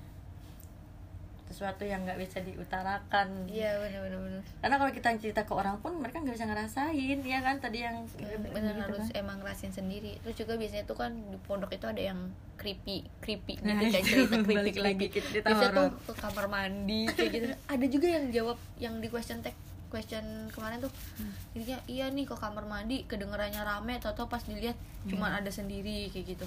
[1.48, 3.28] sesuatu yang nggak bisa diutarakan.
[3.46, 7.38] Iya bener-bener bener karena kalau kita cerita ke orang pun mereka nggak bisa ngerasain ya
[7.40, 7.56] kan?
[7.58, 8.04] Tadi yang
[8.48, 9.18] bener gitu harus kan.
[9.18, 10.20] emang ngerasain sendiri.
[10.20, 12.20] Terus juga biasanya tuh kan di pondok itu ada yang
[12.54, 17.30] creepy creepy gitu Nah, kayak cerita creepy lagi cerita biasanya tuh ke kamar mandi kayak
[17.32, 17.46] gitu.
[17.66, 19.54] Ada juga yang jawab yang di question tag
[19.88, 20.20] question
[20.52, 20.92] kemarin tuh.
[21.16, 21.32] Hmm.
[21.56, 24.76] jadinya iya nih ke kamar mandi kedengerannya rame atau pas dilihat
[25.08, 25.38] cuman Iya.
[25.40, 26.46] ada sendiri kayak gitu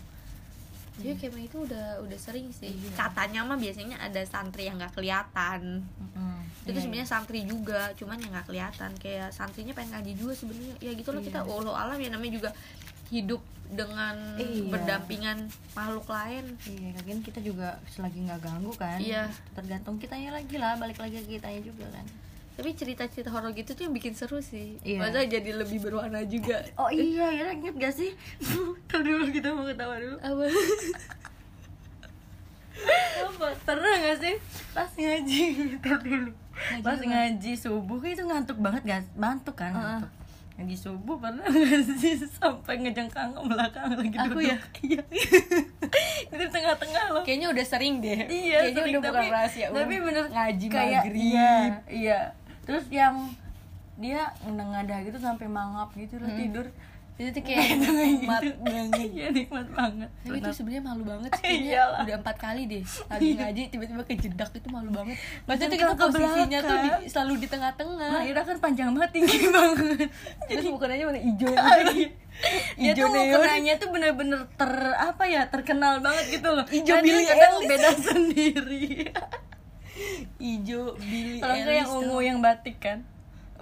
[0.93, 2.91] jadi kayak itu udah udah sering sih Iya.
[2.97, 6.39] katanya mah biasanya ada santri yang nggak kelihatan Mm-mm.
[6.61, 10.75] itu Iya, sebenarnya santri juga cuman yang nggak kelihatan kayak santrinya pengen ngaji juga sebenarnya
[10.79, 11.27] ya gitu loh Iya.
[11.27, 12.49] kita Allah alam ya namanya juga
[13.07, 14.67] hidup dengan Iya.
[14.67, 15.37] berdampingan
[15.71, 18.99] makhluk lain Iya, lagian kita juga selagi nggak ganggu kan.
[18.99, 19.31] Iya.
[19.51, 22.03] Tergantung kitanya lagi lah, balik lagi ke kitanya juga kan.
[22.61, 25.01] Tapi cerita-cerita horor gitu tuh yang bikin seru sih Iya.
[25.01, 28.13] masa jadi lebih berwarna juga Oh iya, ya inget gak sih?
[28.85, 30.13] Ntar dulu kita mau ketawa dulu.
[30.15, 30.43] apa
[33.23, 33.47] Apa?
[33.63, 34.35] Pernah gak sih?
[34.71, 35.41] Pas ngaji,
[35.79, 36.31] ntar dulu.
[36.51, 39.01] Ngaji Pas ngaji subuh itu ngantuk banget gak?
[39.15, 39.73] Ngantuk kan?
[39.73, 40.11] Ngantuk.
[40.53, 44.45] Ngaji subuh pernah gak sih sampai ngejengkang ke belakang lagi Aku duduk?
[44.45, 44.57] ya?
[44.79, 45.01] Iya.
[46.31, 47.23] Di tengah-tengah loh.
[47.23, 49.77] kayaknya udah sering deh iya kayaknya sering, udah bukan tapi, rahasia umum.
[49.77, 51.53] tapi bener ngaji kayak maghrib iya
[51.91, 52.19] iya
[52.61, 53.29] terus yang
[53.95, 56.39] dia nengadah gitu sampai mangap gitu loh Hmm.
[56.39, 56.67] tidur.
[57.11, 59.09] Itu tuh kayak nikmat banget.
[59.13, 60.09] Iya nikmat banget.
[60.25, 61.43] Tapi itu sebenarnya malu banget sih.
[61.45, 62.81] Kayaknya udah empat kali deh.
[62.81, 65.21] Lagi ngaji tiba-tiba kejedak itu malu banget.
[65.45, 68.11] Maksudnya tuh Jengkang kita posisinya tuh di, selalu di tengah-tengah.
[68.25, 70.09] Ira kan panjang banget tinggi banget.
[70.49, 71.51] Terus bukannya mana hijau
[72.79, 76.65] Hijau tuh mukenanya tuh bener-bener ter apa ya terkenal banget gitu loh.
[76.65, 77.69] Kadang Eilish.
[77.69, 78.85] beda sendiri
[80.37, 82.99] hijau Billy kalau enggak yang ungu yang batik kan?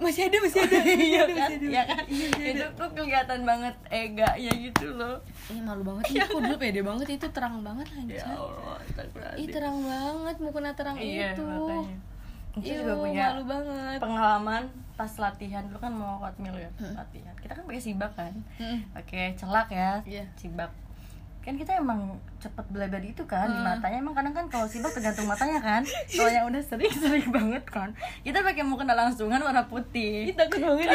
[0.00, 1.50] Masih ada masih ada iya kan?
[1.52, 1.60] ada.
[1.60, 2.04] iya kan?
[2.08, 5.20] Iya, masih itu tuh kelihatan banget ega ya gitu loh.
[5.52, 8.78] Ini malu banget Ih, kok dulu pede banget itu terang banget ya anjir Allah
[9.36, 11.44] Ih terang banget mukena terang iya itu.
[12.58, 13.98] Ih, juga punya malu banget.
[14.00, 14.62] pengalaman
[14.96, 15.62] pas latihan.
[15.68, 16.70] Dulu kan mau hotmail ya?
[16.80, 16.96] Hmm.
[16.96, 17.34] latihan.
[17.36, 18.32] Kita kan pakai sibak kan?
[18.56, 18.78] Mm.
[18.96, 20.24] pakai celak ya Iya.
[20.34, 20.72] sibak
[21.40, 23.98] kan kita emang cepet beleber itu kan di matanya.
[24.00, 25.82] Emang kadang kan kalau sibuk tergantung matanya kan.
[26.08, 30.32] Kalau yang udah sering sering banget kan kita pakai mukena langsungan warna putih.
[30.36, 30.88] Takut banget.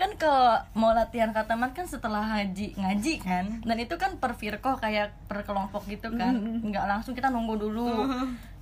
[0.00, 3.44] Kan kalau mau latihan katamat kan setelah haji ngaji kan.
[3.64, 6.36] Dan itu kan per firqoh kayak per kelompok gitu kan.
[6.64, 8.08] Nggak langsung kita nunggu dulu.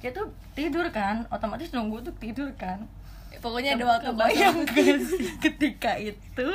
[0.02, 2.84] Kita tuh tidur kan otomatis nunggu tuh tidur kan
[3.38, 4.10] pokoknya ada waktu
[5.02, 6.48] sih ketika itu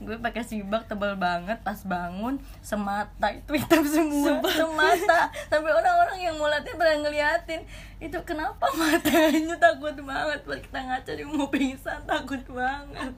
[0.00, 4.40] gue pakai sibak tebal banget pas bangun semata itu hitam semua.
[4.44, 5.28] Semata.
[5.52, 7.62] Sampai orang-orang yang mau latihan pada ngeliatin.
[7.96, 10.40] Itu kenapa matanya takut banget?
[10.44, 13.12] Pas kita ngaca dia mau pingsan takut banget.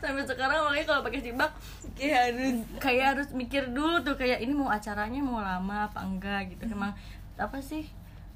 [0.00, 1.50] Sampai sekarang makanya kalau pakai sibak
[1.96, 6.52] kayak harus kayak harus mikir dulu tuh kayak ini mau acaranya mau lama apa enggak
[6.52, 6.68] gitu.
[6.68, 6.92] Emang
[7.40, 7.88] apa sih?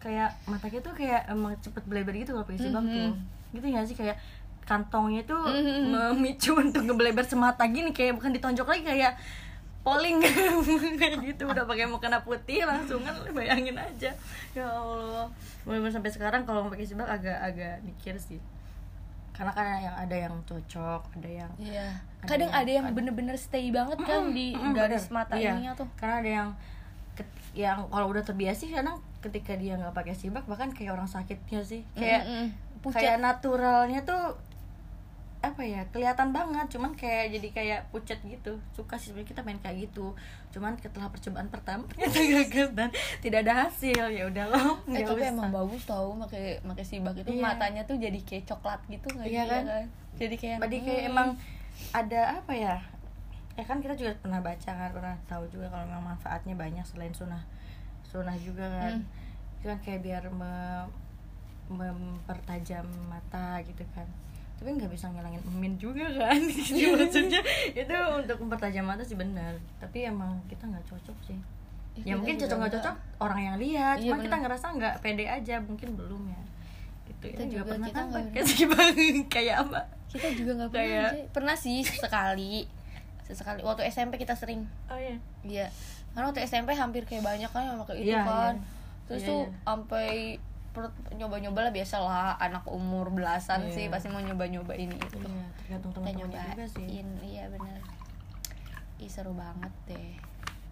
[0.02, 3.14] Kayak mata kita tuh kayak emang cepet beleber gitu kalau pakai sibak tuh
[3.52, 3.94] gitu nggak sih?
[3.94, 4.16] Kayak
[4.62, 5.42] kantongnya tuh
[5.92, 7.90] memicu untuk ngebeleber semata gini.
[7.90, 9.14] Kayak bukan ditonjok lagi kayak
[9.82, 10.22] polling.
[11.00, 11.44] Kayak gitu.
[11.44, 14.14] Udah pakai mukena putih langsung kan bayangin aja.
[14.52, 15.26] Ya allah.
[15.62, 18.38] Bener sampai sekarang kalau mau pakai sibak agak-agak mikir sih.
[19.32, 21.88] Karena kan yang ada yang cocok ada yang iya.
[22.20, 25.56] Ada kadang yang- ada yang bener-bener stay banget kan di Mm, garis mata Iya.
[25.56, 25.88] ininya tuh.
[25.96, 26.48] Karena ada yang
[27.52, 31.62] yang kalau udah terbiasa sih kadang ketika dia nggak pakai sibak bahkan kayak orang sakitnya
[31.62, 32.46] sih kayak Mm-mm.
[32.80, 32.98] Pucat.
[32.98, 34.34] kayak naturalnya tuh
[35.38, 39.58] apa ya kelihatan banget cuman kayak jadi kayak pucat gitu suka sih sebenarnya kita main
[39.58, 40.14] kayak gitu
[40.50, 45.18] cuman setelah percobaan pertama ternyata gagal dan tidak ada hasil ya udah loh Eh tapi
[45.18, 45.34] usah.
[45.34, 47.42] emang bagus tau pakai pakai sibak itu Iya.
[47.42, 49.62] matanya tuh jadi kayak coklat gitu nggak Iya sih, kan?
[49.66, 49.80] ya
[50.12, 51.10] Jadi kayak Jadi kayak hmm.
[51.10, 51.28] emang
[51.90, 52.76] ada apa ya?
[53.52, 57.10] Ya kan kita juga pernah baca kan, pernah tahu juga kalau memang manfaatnya banyak selain
[57.10, 57.42] sunnah
[58.12, 58.92] sunnah juga kan.
[58.94, 59.56] Hmm.
[59.56, 60.92] Itu kan kayak biar me-
[61.72, 64.04] mempertajam mata gitu kan.
[64.54, 66.36] Tapi nggak bisa ngilangin emin juga kan.
[66.52, 67.40] Gitu maksudnya
[67.72, 69.56] itu untuk mempertajam mata sih benar.
[69.78, 71.38] Tapi emang kita nggak cocok sih.
[71.94, 74.66] Ih, Ya kita mungkin juga cocok nggak cocok orang yang lihat, Iya, cuma kita ngerasa
[74.72, 76.42] nggak pede aja, mungkin belum ya.
[77.04, 77.50] Gitu Kita ya.
[77.52, 78.86] juga, pernah kita kan sibak
[79.34, 79.80] kayak apa?
[80.08, 81.24] kita juga nggak pernah Kayak- sih.
[81.32, 82.52] pernah sih sekali
[83.22, 85.16] sesekali waktu SMP kita sering Oh iya.
[85.42, 85.66] iya
[86.12, 88.54] karena waktu SMP hampir kayak banyak kan yang pakai itu Iya, kan.
[88.54, 88.64] iya.
[89.02, 89.52] terus Iya, tuh iya.
[89.64, 90.08] sampai
[91.12, 93.72] nyoba-nyoba lah biasa lah anak umur belasan Iya.
[93.72, 95.16] sih pasti mau nyoba-nyoba ini itu.
[95.18, 97.04] Iya, tergantung teman-teman juga sih.
[97.22, 97.76] iya bener.
[98.96, 100.16] Ih seru banget deh.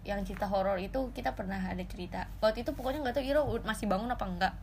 [0.01, 2.25] Yang cerita horor itu kita pernah ada cerita.
[2.39, 4.53] Waktu itu pokoknya nggak tahu Iro masih bangun apa enggak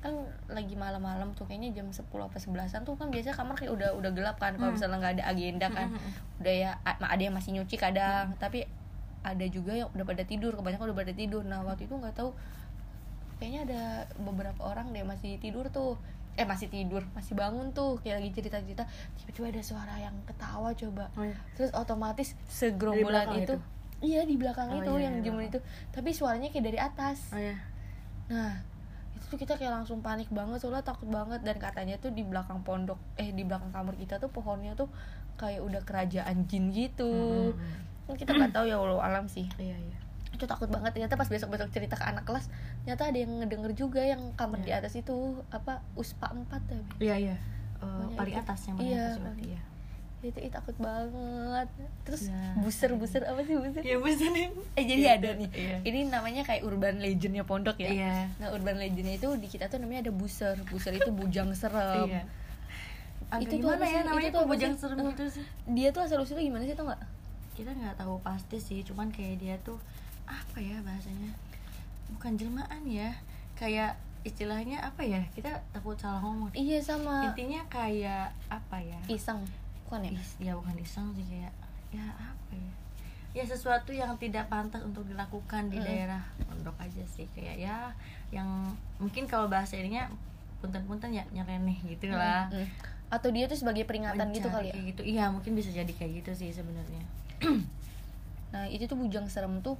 [0.00, 0.12] kan
[0.46, 4.12] lagi malam-malam tuh kayaknya jam 10 apa 11an tuh kan biasanya kamar kayak udah udah
[4.12, 4.52] gelap kan.
[4.52, 4.76] Kalau Hmm.
[4.76, 5.88] misalnya nggak ada agenda kan.
[5.88, 8.36] Hmm, hmm, udah ya ada yang masih nyuci kadang.
[8.36, 8.68] Tapi
[9.24, 11.42] ada juga yang udah pada tidur kebanyakan udah pada tidur.
[11.42, 12.36] Nah waktu itu nggak tahu
[13.40, 13.82] kayaknya ada
[14.20, 15.96] beberapa orang deh masih tidur tuh.
[16.34, 18.84] Eh masih tidur masih bangun tuh kayak lagi cerita cerita
[19.16, 21.06] tiba-tiba ada suara yang ketawa coba.
[21.14, 21.38] Oh, iya.
[21.54, 23.56] terus otomatis segerombolan itu, itu?
[24.02, 25.62] iya di belakang Oh, itu iya, yang iya, jemur itu.
[25.94, 27.30] Tapi suaranya kayak dari atas.
[27.30, 27.54] Oh ya.
[28.26, 28.50] nah
[29.14, 31.38] itu tuh kita kayak langsung panik banget soalnya takut banget.
[31.46, 34.90] Dan katanya tuh di belakang pondok eh di belakang kamar kita tuh pohonnya tuh
[35.38, 37.54] kayak udah kerajaan jin gitu.
[37.54, 39.98] Hmm, kan kita nggak tahu ya walau alam sih Iya iya.
[40.30, 43.72] itu takut banget ternyata pas besok besok cerita ke anak kelas ternyata ada yang ngedenger
[43.72, 44.78] juga yang kamar di Iya.
[44.78, 45.14] atas itu
[45.48, 47.36] apa uspa 4 ya Iya iya.
[47.76, 49.62] Pokoknya paling itu- atas yang paling iya, atas berarti ya.
[50.24, 51.68] itu ih, takut banget
[52.02, 52.40] terus Iya.
[52.58, 54.46] buser buser apa sih buser Iya bener nih.
[54.78, 55.76] eh jadi Iya, ada nih iya.
[55.82, 58.14] ini namanya kayak urban legendnya pondok ya Iya.
[58.34, 62.24] nah urban legendnya itu di kita tuh namanya ada buser buser itu bujang serem Iya.
[63.26, 65.44] Agak Itu tuh ya namanya Itu tuh bujang serem gitu sih?
[65.68, 67.00] dia tuh asal usulnya gimana sih tau nggak
[67.54, 69.78] Kita nggak tahu pasti sih, cuman kayak dia tuh
[70.24, 71.30] apa ya bahasanya?
[72.10, 73.14] Bukan jelmaan ya,
[73.54, 75.22] kayak istilahnya apa ya?
[75.30, 76.50] Kita takut salah ngomong.
[76.52, 78.98] iya sama Intinya kayak apa ya?
[79.06, 79.40] iseng
[79.84, 81.52] bukan ya Is- ya bukan iseng sih kayak
[81.90, 82.72] ya apa ya
[83.32, 85.84] ya sesuatu yang tidak pantas untuk dilakukan di Mm-mm.
[85.84, 87.92] daerah pondok aja sih kayak ya
[88.30, 88.48] yang
[88.96, 90.08] mungkin kalau bahasa ininya
[90.58, 92.68] punten-punten ya nyeleneh gitu lah Mm, mm.
[93.10, 96.24] atau dia tuh sebagai peringatan gitu Mencari kali ya gitu iya mungkin bisa jadi kayak
[96.24, 97.04] gitu sih sebenarnya
[98.52, 99.74] Nah itu tuh bujang serem tuh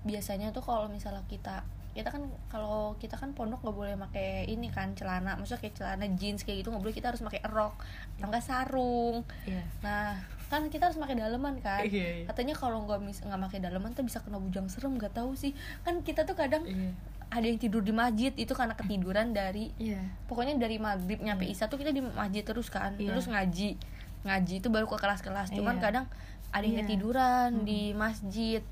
[0.00, 4.68] biasanya tuh kalau misalnya kita kita kan kalau kita kan pondok nggak boleh pakai ini
[4.68, 7.74] kan celana, maksudnya kayak celana jeans kayak gitu nggak boleh kita harus pakai rok
[8.14, 9.26] atau enggak sarung.
[9.44, 10.14] iya Nah
[10.46, 11.82] kan kita harus pakai daleman kan.
[11.82, 12.24] Iya, iya.
[12.24, 15.52] Katanya kalau nggak mis- nggak pakai daleman tuh bisa kena bujang serem nggak tahu sih.
[15.82, 16.92] Kan kita tuh kadang iya
[17.28, 21.68] ada yang tidur di masjid itu karena ketiduran dari iya pokoknya dari maghrib nyampe isya
[21.68, 23.12] tuh kita di masjid terus kan Iya.
[23.12, 23.76] terus ngaji
[24.24, 25.82] ngaji itu baru ke kelas-kelas cuman Iya.
[25.82, 26.04] kadang
[26.58, 26.82] ada yang Iya.
[26.84, 27.64] ketiduran Mm.
[27.64, 28.62] di masjid.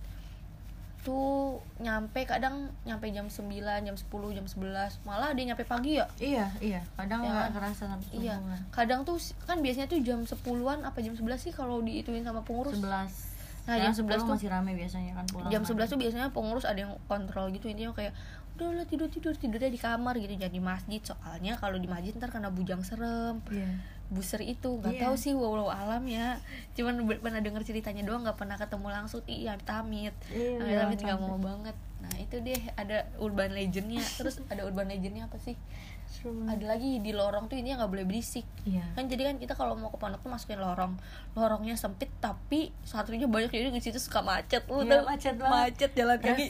[1.00, 5.96] Tuh nyampe kadang nyampe jam 9, jam 10, jam 11 malah ada yang nyampe pagi
[5.96, 6.06] ya?
[6.18, 6.82] Iya iya.
[6.92, 7.54] Kadang Ya nggak kan?
[7.54, 8.34] kerasa sampai iya.
[8.70, 12.74] kadang tuh kan biasanya tuh jam 10-an apa jam 11 sih kalau diituin sama pengurus?
[12.76, 13.10] 11
[13.64, 15.74] Nah, jam 11 pulang tuh- masih rame biasanya kan pulang jam maghrib.
[15.76, 17.66] 11 tuh biasanya pengurus ada yang kontrol gitu.
[17.66, 18.14] Intinya kayak
[18.56, 19.34] udah udah tidur tidur.
[19.34, 20.32] Tidurnya di kamar gitu.
[20.32, 21.00] Jangan di masjid.
[21.04, 23.42] Soalnya kalau di masjid ntar kena bujang serem.
[23.48, 23.66] Iya.
[24.08, 24.70] Buser itu.
[24.76, 25.02] Nggak Iya.
[25.02, 26.38] tahu sih walau alam ya.
[26.72, 29.22] Cuman pernah denger ceritanya doang nggak pernah ketemu langsung.
[29.24, 31.28] Iya tamit Iya, Amit iya, amit nggak tamit.
[31.28, 34.02] mau banget nah itu deh ada urban legendnya.
[34.14, 35.58] Terus ada urban legendnya apa sih?
[36.26, 38.42] Ada lagi di lorong tuh ini nggak boleh berisik.
[38.62, 38.82] Iya.
[38.94, 40.98] kan jadi kan kita kalau mau ke pondok tuh masukin lorong.
[41.34, 44.66] Lorongnya sempit tapi santrinya banyak jadi di situ suka macet.
[44.66, 45.06] Lu Iya, tau?
[45.06, 45.54] macet banget.
[45.54, 46.46] macet jalan kaki.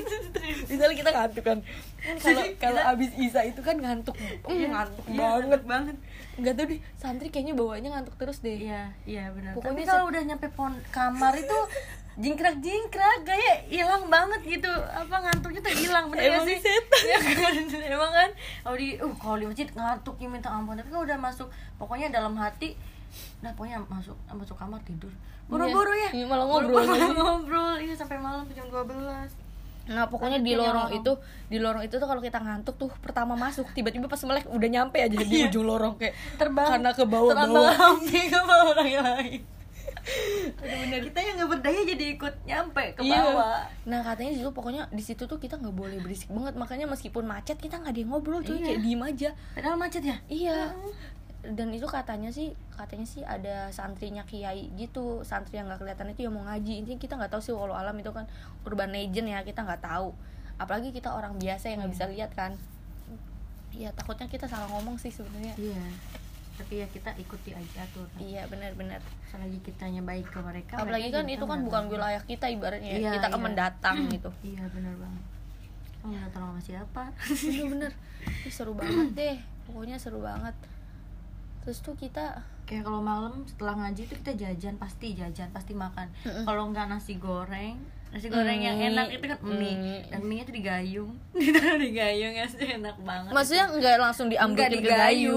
[0.70, 1.58] Misalnya kita ngantuk kan.
[1.98, 4.14] Kan kalau kalau abis isa itu kan ngantuk.
[4.46, 5.62] Iya, ngantuk iya, banget.
[5.62, 5.96] banget.
[6.36, 8.58] nggak tahu deh santri kayaknya bawanya ngantuk terus deh.
[8.58, 9.54] Iya, iya benar.
[9.54, 11.58] Pokoknya Tapi kalau udah nyampe pon kamar itu
[12.16, 14.72] jingkrak jingkrak kayak hilang banget gitu.
[14.72, 16.58] Apa ngantuknya tuh hilang bener Emang sih?
[16.58, 17.02] setan.
[17.12, 17.52] ya kan?
[17.76, 18.30] Emang kan?
[18.64, 20.80] Kalau di uh kalau di masjid ngantuknya minta ampun.
[20.80, 22.76] Tapi kalau udah masuk pokoknya dalam hati
[23.40, 25.12] nah pokoknya masuk masuk kamar tidur.
[25.46, 26.10] Buru-buru ya?
[26.10, 26.82] Iya, malah ngobrol.
[26.82, 27.74] Buru-buru ngobrol.
[27.78, 29.46] Iya sampai malam jam 12
[29.86, 31.12] Nah pokoknya di lorong itu
[31.46, 33.70] di lorong itu tuh kalau kita ngantuk tuh pertama masuk.
[33.70, 35.46] Tiba-tiba pas melek udah nyampe aja di Iya.
[35.46, 36.66] ujung lorong kayak terbang.
[36.74, 39.46] karena ke bawah terbang bawah hampir ke bawah orang
[40.56, 43.18] bener kita yang nggak berdaya jadi ikut nyampe ke Iya.
[43.20, 43.60] bawah.
[43.84, 46.54] Nah katanya di situ pokoknya di situ tuh kita nggak boleh berisik banget.
[46.54, 48.54] Makanya meskipun macet kita nggak ada yang ngobrol cuy.
[48.54, 48.64] Iya.
[48.64, 49.30] kayak diem aja.
[49.52, 50.16] padahal macet ya?
[50.26, 50.58] Iya.
[51.46, 55.22] Dan itu katanya sih katanya sih ada santrinya kiai gitu.
[55.22, 56.82] Santri yang nggak kelihatan itu yang mau ngaji.
[56.82, 58.26] Intinya kita nggak tahu sih walau alam itu kan
[58.62, 60.10] urban legend ya kita nggak tahu.
[60.56, 62.54] Apalagi kita orang biasa yang nggak bisa lihat kan.
[63.70, 65.52] Iya takutnya kita salah ngomong sih sebenarnya.
[65.54, 65.82] Iya
[66.56, 68.08] tapi ya kita ikuti aja tuh.
[68.16, 69.00] Iya benar-benar.
[69.28, 72.96] Selagi kitanya baik ke mereka apalagi mereka kan itu kan bukan wilayah kita ibaratnya.
[72.96, 72.98] Ya.
[72.98, 73.46] Iya, kita kan iya.
[73.46, 74.30] mendatang gitu.
[74.42, 75.22] Iya benar banget.
[76.00, 77.02] Kamu minta tolong sama siapa?
[77.44, 77.92] Bener-bener
[78.48, 79.36] seru banget deh.
[79.68, 80.56] Pokoknya seru banget.
[81.62, 86.08] Terus tuh kita kayak kalau malam setelah ngaji tuh kita jajan pasti jajan pasti makan.
[86.24, 88.88] Kalau nggak nasi goreng nasi goreng yang Mie.
[88.88, 90.00] enak itu kan mie Mie.
[90.08, 94.56] dan mie nya tuh digayung ditaruh digayung ya sih enak banget maksudnya nggak langsung diambil
[94.56, 95.36] Nggak ke digayu.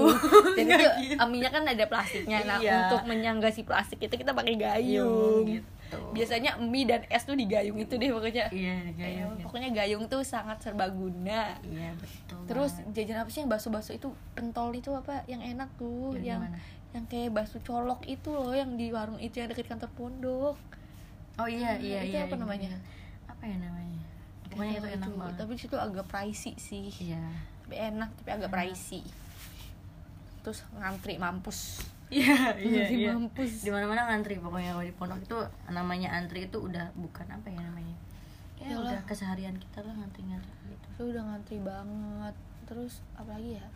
[0.56, 1.20] jadi tuh gitu.
[1.20, 2.72] aminya kan ada plastiknya nah Iya.
[2.82, 5.98] untuk menyangga si plastik itu kita pakai gayung Gayung, gitu.
[6.10, 9.44] biasanya mie dan es tuh digayung itu deh pokoknya iya Eh, digayung ya.
[9.44, 14.72] pokoknya gayung tuh sangat serbaguna iya betul terus jajan apa sih yang bakso-bakso itu pentol
[14.72, 16.42] itu apa yang enak tuh Yang yang
[16.90, 20.56] yang kayak bakso colok itu loh yang di warung itu yang dekat kantor pondok
[21.40, 22.70] oh iya iya itu iya apa iya, namanya?
[22.70, 22.78] iya.
[23.28, 24.02] apa ya namanya?
[24.50, 25.34] Pokoknya itu tahu enak banget.
[25.38, 26.88] tapi situ agak pricey sih.
[27.00, 27.22] Iya.
[27.64, 29.02] Tapi enak tapi agak pricey.
[30.42, 31.86] Terus ngantri mampus.
[32.10, 33.10] Iya iya iya.
[33.14, 33.62] mampus.
[33.62, 34.74] Di mana mana ngantri pokoknya.
[34.74, 35.38] Kalau di pondok itu
[35.70, 37.96] namanya antri itu udah bukan apa ya namanya.
[38.60, 38.92] Ya Yalah.
[38.92, 40.86] udah keseharian kita lah ngantri ngantri gitu.
[40.98, 42.34] Itu udah ngantri banget.
[42.66, 43.66] Terus apalagi ya?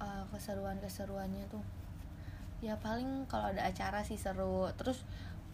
[0.00, 1.62] Eh, keseruan keseruannya tuh.
[2.64, 4.72] Ya paling kalau ada acara sih seru.
[4.80, 5.04] Terus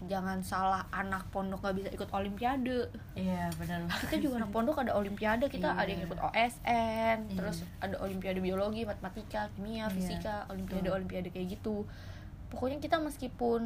[0.00, 4.96] jangan salah anak pondok nggak bisa ikut olimpiade iya benar kita juga anak pondok ada
[4.96, 5.76] olimpiade kita Iya.
[5.76, 7.36] ada yang ikut OSN Iya.
[7.36, 10.96] terus ada olimpiade biologi matematika kimia Iya, fisika olimpiade betul.
[10.96, 11.84] olimpiade kayak gitu
[12.48, 13.62] pokoknya kita meskipun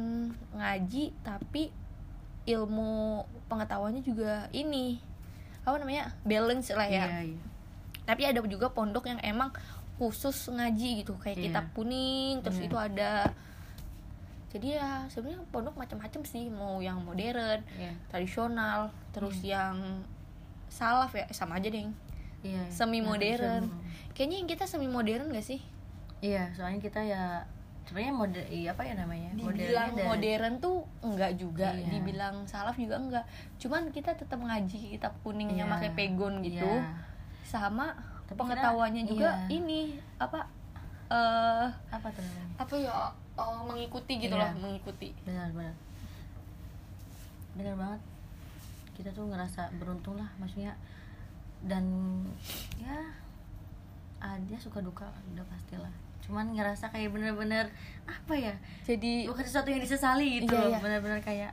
[0.53, 1.71] ngaji tapi
[2.45, 4.99] ilmu pengetahuannya juga ini
[5.63, 7.41] apa namanya balance lah ya iya iya
[8.05, 9.49] tapi ada juga pondok yang emang
[9.97, 11.45] khusus ngaji gitu kayak Iya.
[11.49, 12.67] kitab kuning terus Iya.
[12.67, 13.11] itu ada
[14.55, 16.47] jadi ya sebenarnya pondok macam-macam sih.
[16.47, 17.91] Mau yang modern iya.
[18.07, 19.99] tradisional terus yang
[20.65, 21.83] salaf ya sama aja deh.
[22.39, 23.67] Iya semi modern
[24.13, 25.59] kayaknya yang kita semi modern gak sih?
[26.21, 27.43] Iya soalnya kita ya
[27.83, 29.29] sebenarnya mode iya apa ya namanya?
[29.33, 31.89] Dibilang dari- modern tuh enggak juga Iya.
[31.91, 33.25] dibilang salaf juga enggak
[33.57, 35.73] cuman kita tetap ngaji kitab kuning yang Iya.
[35.75, 36.63] pakai pegon gitu.
[36.65, 36.85] Iya.
[37.43, 37.93] sama
[38.25, 39.53] Tapi pengetahuannya kita- juga iya.
[39.53, 39.81] ini
[40.17, 40.49] apa
[41.07, 42.49] eh apa tuh namanya?
[42.57, 42.95] apa ya
[43.35, 44.47] eh, mengikuti gitu Iya.
[44.47, 45.09] loh mengikuti.
[45.21, 45.75] Benar benar.
[47.53, 48.01] Benar banget.
[48.93, 50.75] Kita tuh ngerasa beruntung lah maksudnya.
[51.61, 51.83] Dan
[52.77, 52.99] ya
[54.17, 55.91] ada suka duka udah pastilah.
[56.21, 57.69] Cuman ngerasa kayak bener-bener
[58.03, 60.69] apa ya jadi bukan sesuatu yang disesali gitu Iya, loh.
[60.69, 60.79] iya.
[60.79, 61.51] bener-bener kayak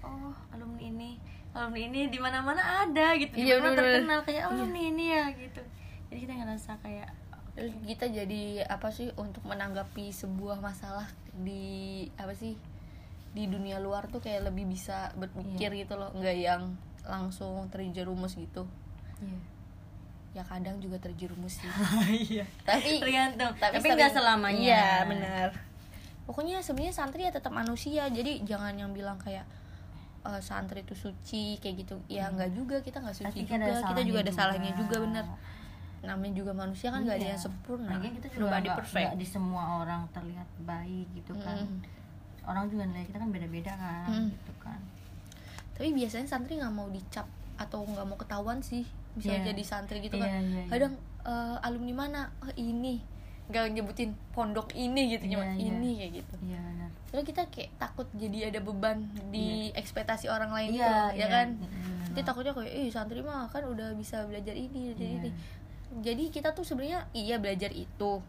[0.00, 1.10] oh alumni ini
[1.52, 3.32] alumni ini di mana-mana ada gitu.
[3.32, 3.92] Di Iya, mana bener-bener.
[4.00, 5.62] terkenal kayak oh, alumni ini ya gitu.
[6.06, 7.08] Jadi kita ngerasa kayak
[7.56, 12.52] kita jadi apa sih untuk menanggapi sebuah masalah di apa sih
[13.32, 15.80] di dunia luar tuh kayak lebih bisa berpikir Iya.
[15.82, 16.12] gitu loh.
[16.12, 16.62] Nggak yang
[17.02, 18.68] langsung terjerumus gitu.
[19.18, 19.40] Iya.
[20.34, 21.68] Ya kadang juga terjerumus sih.
[22.28, 22.44] Iya.
[22.62, 23.52] Tapi tergantung.
[23.56, 24.60] tapi, sering- nggak selamanya.
[24.60, 25.50] Iya benar
[26.26, 28.04] pokoknya sebenarnya santri ya tetap manusia.
[28.10, 29.46] Jadi jangan yang bilang kayak
[30.26, 31.96] eh, santri itu suci kayak gitu.
[32.10, 32.76] Ya nggak juga.
[32.82, 33.80] Kita nggak suci Pasti kan juga.
[33.86, 34.92] kita juga ada salahnya juga.
[34.92, 35.24] juga bener
[36.06, 37.32] namanya juga manusia kan nggak ada Iya.
[37.32, 41.58] yang sempurna Lagian kita juga nggak perfect nggak di semua orang terlihat baik gitu kan
[41.58, 41.78] Mm.
[42.44, 44.28] orang juga nilai kita kan beda-beda kan Hmm.
[44.30, 44.78] gitu kan
[45.72, 49.50] tapi biasanya santri nggak mau dicap atau nggak mau ketahuan sih bisa Iya.
[49.50, 50.64] jadi santri gitu Iya, kan iya, iya.
[50.68, 50.92] kadang
[51.22, 53.02] eh, alumni mana oh, ini
[53.46, 55.66] nggak nyebutin pondok ini gitu cuma Iya, iya.
[55.72, 58.98] ini kayak gitu iya benar Terus kita kayak takut jadi ada beban
[59.30, 61.26] di ekspektasi orang lain Iya, gitu, ya iya.
[61.30, 61.48] kan?
[61.54, 62.02] Mm-mm.
[62.04, 65.16] Nanti takutnya kayak, ih santri mah kan udah bisa belajar ini, belajar Iya.
[65.22, 65.30] ini.
[65.90, 68.20] Jadi kita tuh sebenarnya iya belajar itu,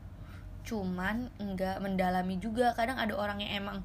[0.65, 2.73] cuman nggak mendalami juga.
[2.77, 3.77] Kadang ada orang yang emang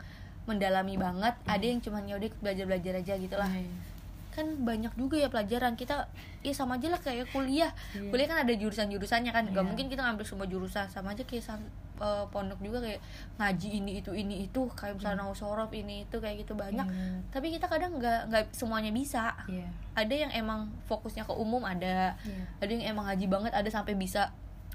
[0.45, 3.51] mendalami banget, ada yang cuman ya udah belajar belajar aja gitu lah.
[3.51, 3.92] Iya, iya.
[4.33, 6.09] Kan banyak juga ya pelajaran kita,
[6.41, 7.69] ya sama aja lah kayak kuliah.
[7.93, 8.09] Iya.
[8.09, 9.69] Kuliah kan ada jurusan jurusannya kan, nggak Iya.
[9.69, 12.99] mungkin kita ngambil semua jurusan sama aja kayak san- eh, pondok juga kayak
[13.37, 17.23] ngaji ini itu ini itu kayak misalnya sorof ini itu kayak gitu banyak Iya.
[17.31, 22.19] tapi kita kadang nggak nggak semuanya bisa iya ada yang emang fokusnya ke umum ada
[22.19, 22.43] Iya.
[22.59, 24.35] ada yang emang ngaji banget ada sampai bisa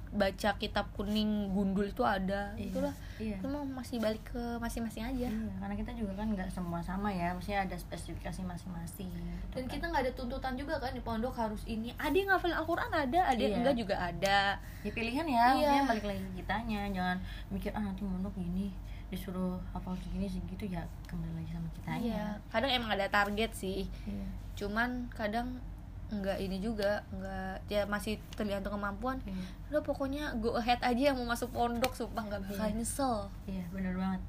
[0.10, 2.68] baca kitab kuning gundul itu ada Iya.
[2.68, 6.48] itulah iya itu mah masih balik ke masing-masing aja Iya, karena kita juga kan nggak
[6.48, 9.10] semua sama ya, maksudnya ada spesifikasi masing-masing.
[9.10, 9.72] gitu dan kan.
[9.74, 13.20] kita nggak ada tuntutan juga kan di pondok harus ini ada yang ngafalin Al-Quran ada
[13.26, 13.60] ada yang Iya.
[13.60, 14.40] enggak juga ada
[14.82, 15.46] ya pilihan ya, Iya.
[15.52, 17.18] maksudnya balik lagi kitanya, jangan
[17.50, 18.72] mikir ah nanti mondok gini
[19.08, 22.00] disuruh hafal segini segitu ya kembali lagi sama kitanya.
[22.02, 24.28] iya kadang emang ada target sih Iya.
[24.56, 25.60] cuman kadang
[26.08, 29.44] nggak ini juga nggak ya masih tergantung kemampuan Iya.
[29.70, 32.74] udah pokoknya go ahead aja yang mau masuk pondok sumpah nggak bakal Iya.
[32.74, 34.22] nyesel Iya, bener banget.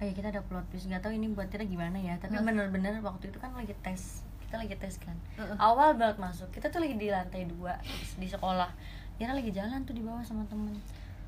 [0.00, 0.88] Ya, kita ada plot twist.
[0.88, 2.16] Gak tahu ini buat kita gimana ya.
[2.16, 2.40] Tapi Hah?
[2.40, 4.24] bener-bener waktu itu kan lagi tes.
[4.40, 5.12] Kita lagi tes kan.
[5.36, 5.52] Heeh.
[5.60, 6.48] Awal banget masuk.
[6.48, 7.76] Kita tuh lagi di lantai dua
[8.16, 8.72] di sekolah.
[9.20, 10.72] Kita lagi jalan tuh di bawah sama temen.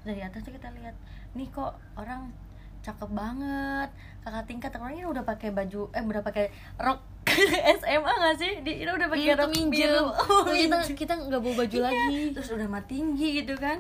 [0.01, 0.97] Dari atas tuh kita lihat,
[1.31, 2.33] nih kok orang
[2.81, 3.93] cakep banget.
[4.25, 6.49] Kakak tingkat orangnya udah pakai baju, eh udah pakai
[6.81, 7.12] rok
[7.79, 8.53] SMA gak sih?
[8.61, 9.71] Di, udah pakai Iya, rok minjem.
[9.71, 10.05] biru.
[10.05, 12.21] Oh, Terus kita kita nggak bawa baju Iya, lagi.
[12.33, 13.79] terus udah mah tinggi gitu kan.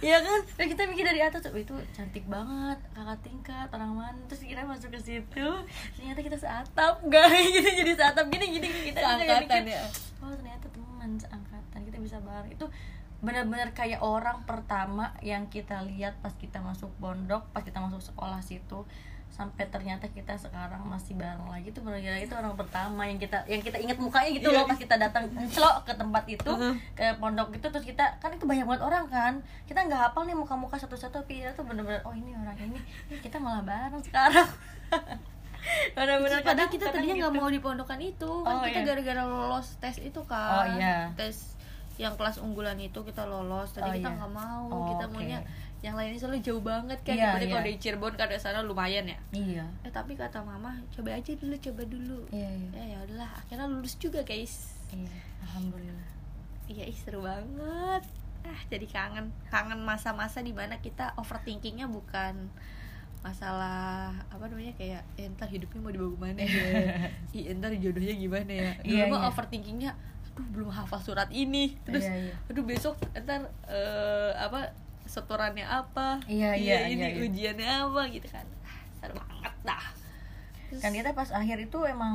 [0.00, 4.16] Iya kan, dan kita mikir dari atas, oh, itu cantik banget, kakak tingkat, orang mana?
[4.24, 5.48] Terus kita masuk ke situ,
[5.92, 7.52] ternyata kita seatap guys.
[7.52, 9.84] Gitu, jadi seatap gini, gini, kita kita Seangkatan mikir, ya.
[10.18, 12.48] Oh ternyata teman seangkatan, kita bisa bareng.
[12.48, 12.72] Itu
[13.20, 18.40] benar-benar kayak orang pertama yang kita lihat pas kita masuk pondok, pas kita masuk sekolah
[18.40, 18.88] situ
[19.30, 23.58] sampai ternyata kita sekarang masih bareng lagi tuh benar-benar itu orang pertama yang kita yang
[23.58, 26.52] kita ingat mukanya gitu loh pas kita datang celok ke tempat itu
[26.92, 29.32] ke pondok itu terus kita kan itu banyak banget orang kan
[29.64, 32.78] kita nggak hafal nih muka-muka satu-satu tapi kita tuh bener-bener oh ini orang ini
[33.18, 34.44] kita malah bareng sekarang
[35.92, 37.40] bener-bener Padahal kita tadinya nggak gitu.
[37.40, 38.86] mau di pondokan itu kan Oh, kita iya.
[38.86, 40.50] gara-gara lolos tes itu kan.
[40.50, 41.12] Oh, iya.
[41.14, 41.54] Tes
[41.96, 43.68] yang kelas unggulan itu kita lolos.
[43.70, 44.16] Tadi Oh, kita iya.
[44.16, 44.64] nggak mau.
[44.66, 45.12] Oh, kita oke.
[45.14, 45.38] maunya
[45.80, 47.12] yang lainnya soalnya jauh banget kan.
[47.12, 47.66] Iya, Berarti kalau iya.
[47.66, 49.18] dari Cirebon ke sana lumayan ya.
[49.30, 52.18] iya Eh tapi kata mama coba aja dulu coba dulu.
[52.30, 54.76] iya iya Ya ya udahlah akhirnya lulus juga guys.
[54.90, 55.08] iya
[55.42, 56.08] alhamdulillah
[56.66, 58.04] Iya seru banget.
[58.40, 62.48] Ah jadi kangen kangen masa-masa di mana kita overthinkingnya bukan
[63.20, 66.64] masalah apa namanya kayak eh, ntar hidupnya mau dibawa ke mana ya
[67.36, 69.28] Ih, ntar jodohnya gimana ya dulu Iya, mah iya.
[69.28, 69.90] overthinkingnya
[70.30, 72.34] aduh belum hafal surat ini terus Iya, iya.
[72.48, 74.72] aduh besok ntar eh, apa
[75.10, 77.20] setorannya apa Iya, iya, ini iya, iya.
[77.20, 78.46] ujiannya apa gitu kan.
[78.96, 79.84] Seru banget dah.
[80.68, 82.14] Terus- kan kita pas akhir itu emang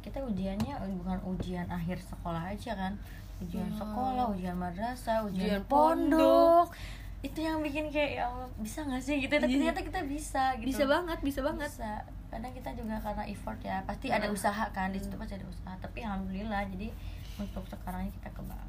[0.00, 2.96] kita ujiannya bukan ujian akhir sekolah aja kan.
[3.38, 3.76] Ujian Hmm.
[3.76, 6.72] sekolah ujian madrasah ujian, Ujian pondok.
[7.18, 9.18] itu yang bikin kayak ya Allah bisa nggak sih?
[9.18, 9.34] Gitu.
[9.34, 9.58] Tapi Iya.
[9.68, 10.68] ternyata kita bisa gitu.
[10.70, 11.68] Bisa banget bisa banget.
[11.68, 11.90] Bisa.
[12.26, 14.32] Kadang kita juga karena effort ya pasti ada Hmm.
[14.32, 14.88] usaha kan.
[14.88, 15.74] Di situ pasti ada usaha.
[15.76, 16.88] Tapi alhamdulillah jadi
[17.36, 18.64] untuk sekarang kita kebang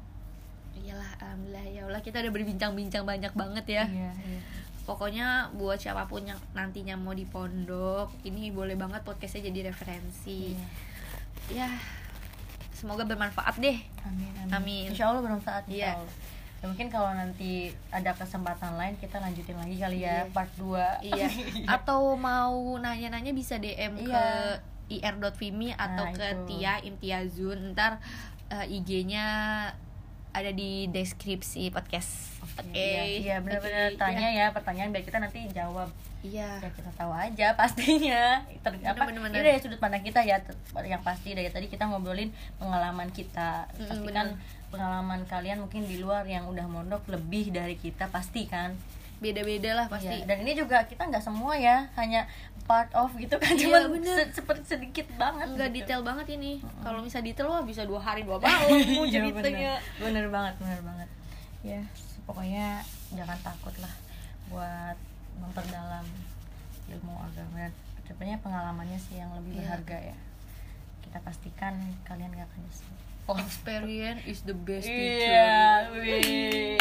[0.80, 4.40] iyalah alhamdulillah ya Allah kita udah berbincang-bincang banyak banget ya iya iya
[4.82, 10.56] pokoknya buat siapa pun yang nantinya mau di pondok ini boleh banget podcastnya jadi referensi
[11.48, 11.64] Iya.
[11.64, 11.68] ya
[12.72, 14.84] semoga bermanfaat deh amin amin, Amin.
[14.88, 15.92] insya Allah bermanfaat insya Iya.
[15.94, 16.14] Allah
[16.58, 17.52] ya, mungkin kalau nanti
[17.88, 20.32] ada kesempatan lain kita lanjutin lagi kali ya Iya.
[20.32, 21.28] part 2 iya
[21.76, 24.08] atau mau nanya-nanya bisa DM Iya.
[24.08, 24.24] ke
[24.88, 26.44] ir.vimi atau Nah, ke itu.
[26.48, 28.00] Tia Imtiazun ntar
[28.48, 29.26] eh, IG-nya
[30.32, 32.40] ada di deskripsi podcast.
[32.58, 35.88] Oke iya, iya benar-benar Oke, tanya ya pertanyaan biar kita nanti jawab.
[36.26, 36.58] Iya.
[36.58, 38.42] Ya kita tahu aja pastinya.
[38.46, 39.06] Ter, apa?
[39.06, 39.48] Bener, bener, ini bener.
[39.54, 40.42] dari sudut pandang kita ya
[40.82, 43.70] yang pasti dari tadi kita ngobrolin pengalaman kita.
[43.78, 44.16] Mm, pasti bener.
[44.16, 44.28] kan
[44.68, 48.76] pengalaman kalian mungkin di luar yang udah mondok lebih dari kita pasti kan
[49.18, 50.10] beda-beda lah pasti.
[50.12, 52.26] Iya, dan ini juga kita nggak semua ya hanya
[52.64, 54.14] part of gitu kan Iya, cuma bener.
[54.14, 55.78] se- seperti sedikit banget nggak gitu.
[55.80, 56.60] detail banget ini.
[56.78, 60.04] Kalau bisa detail wah bisa dua hari dua malam mau Iya, ceritanya bener.
[60.04, 61.08] bener banget bener banget.
[61.60, 61.80] Ya
[62.24, 63.94] pokoknya jangan takut lah
[64.46, 64.96] buat
[65.36, 66.06] memperdalam
[66.88, 67.72] ilmu agama.
[68.04, 69.60] Sebenarnya pengalamannya sih yang lebih Iya.
[69.64, 70.16] berharga ya.
[71.00, 72.96] Kita pastikan kalian gak akan nyesel
[73.36, 76.80] experience is the best teacher Iya.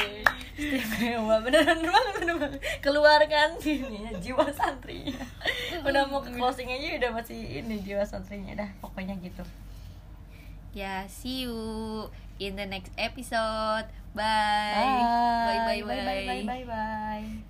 [0.58, 2.60] Istimewa, beneran banget, bener banget.
[2.82, 5.22] Keluarkan ini jiwa santrinya.
[5.86, 8.70] Udah mau ke closing aja udah masih ini jiwa santrinya dah.
[8.80, 9.44] Pokoknya gitu.
[10.72, 11.58] ya see you
[12.38, 15.58] in the next episode bye Bye.
[15.66, 16.64] bye bye bye bye bye bye.
[16.70, 17.48] bye.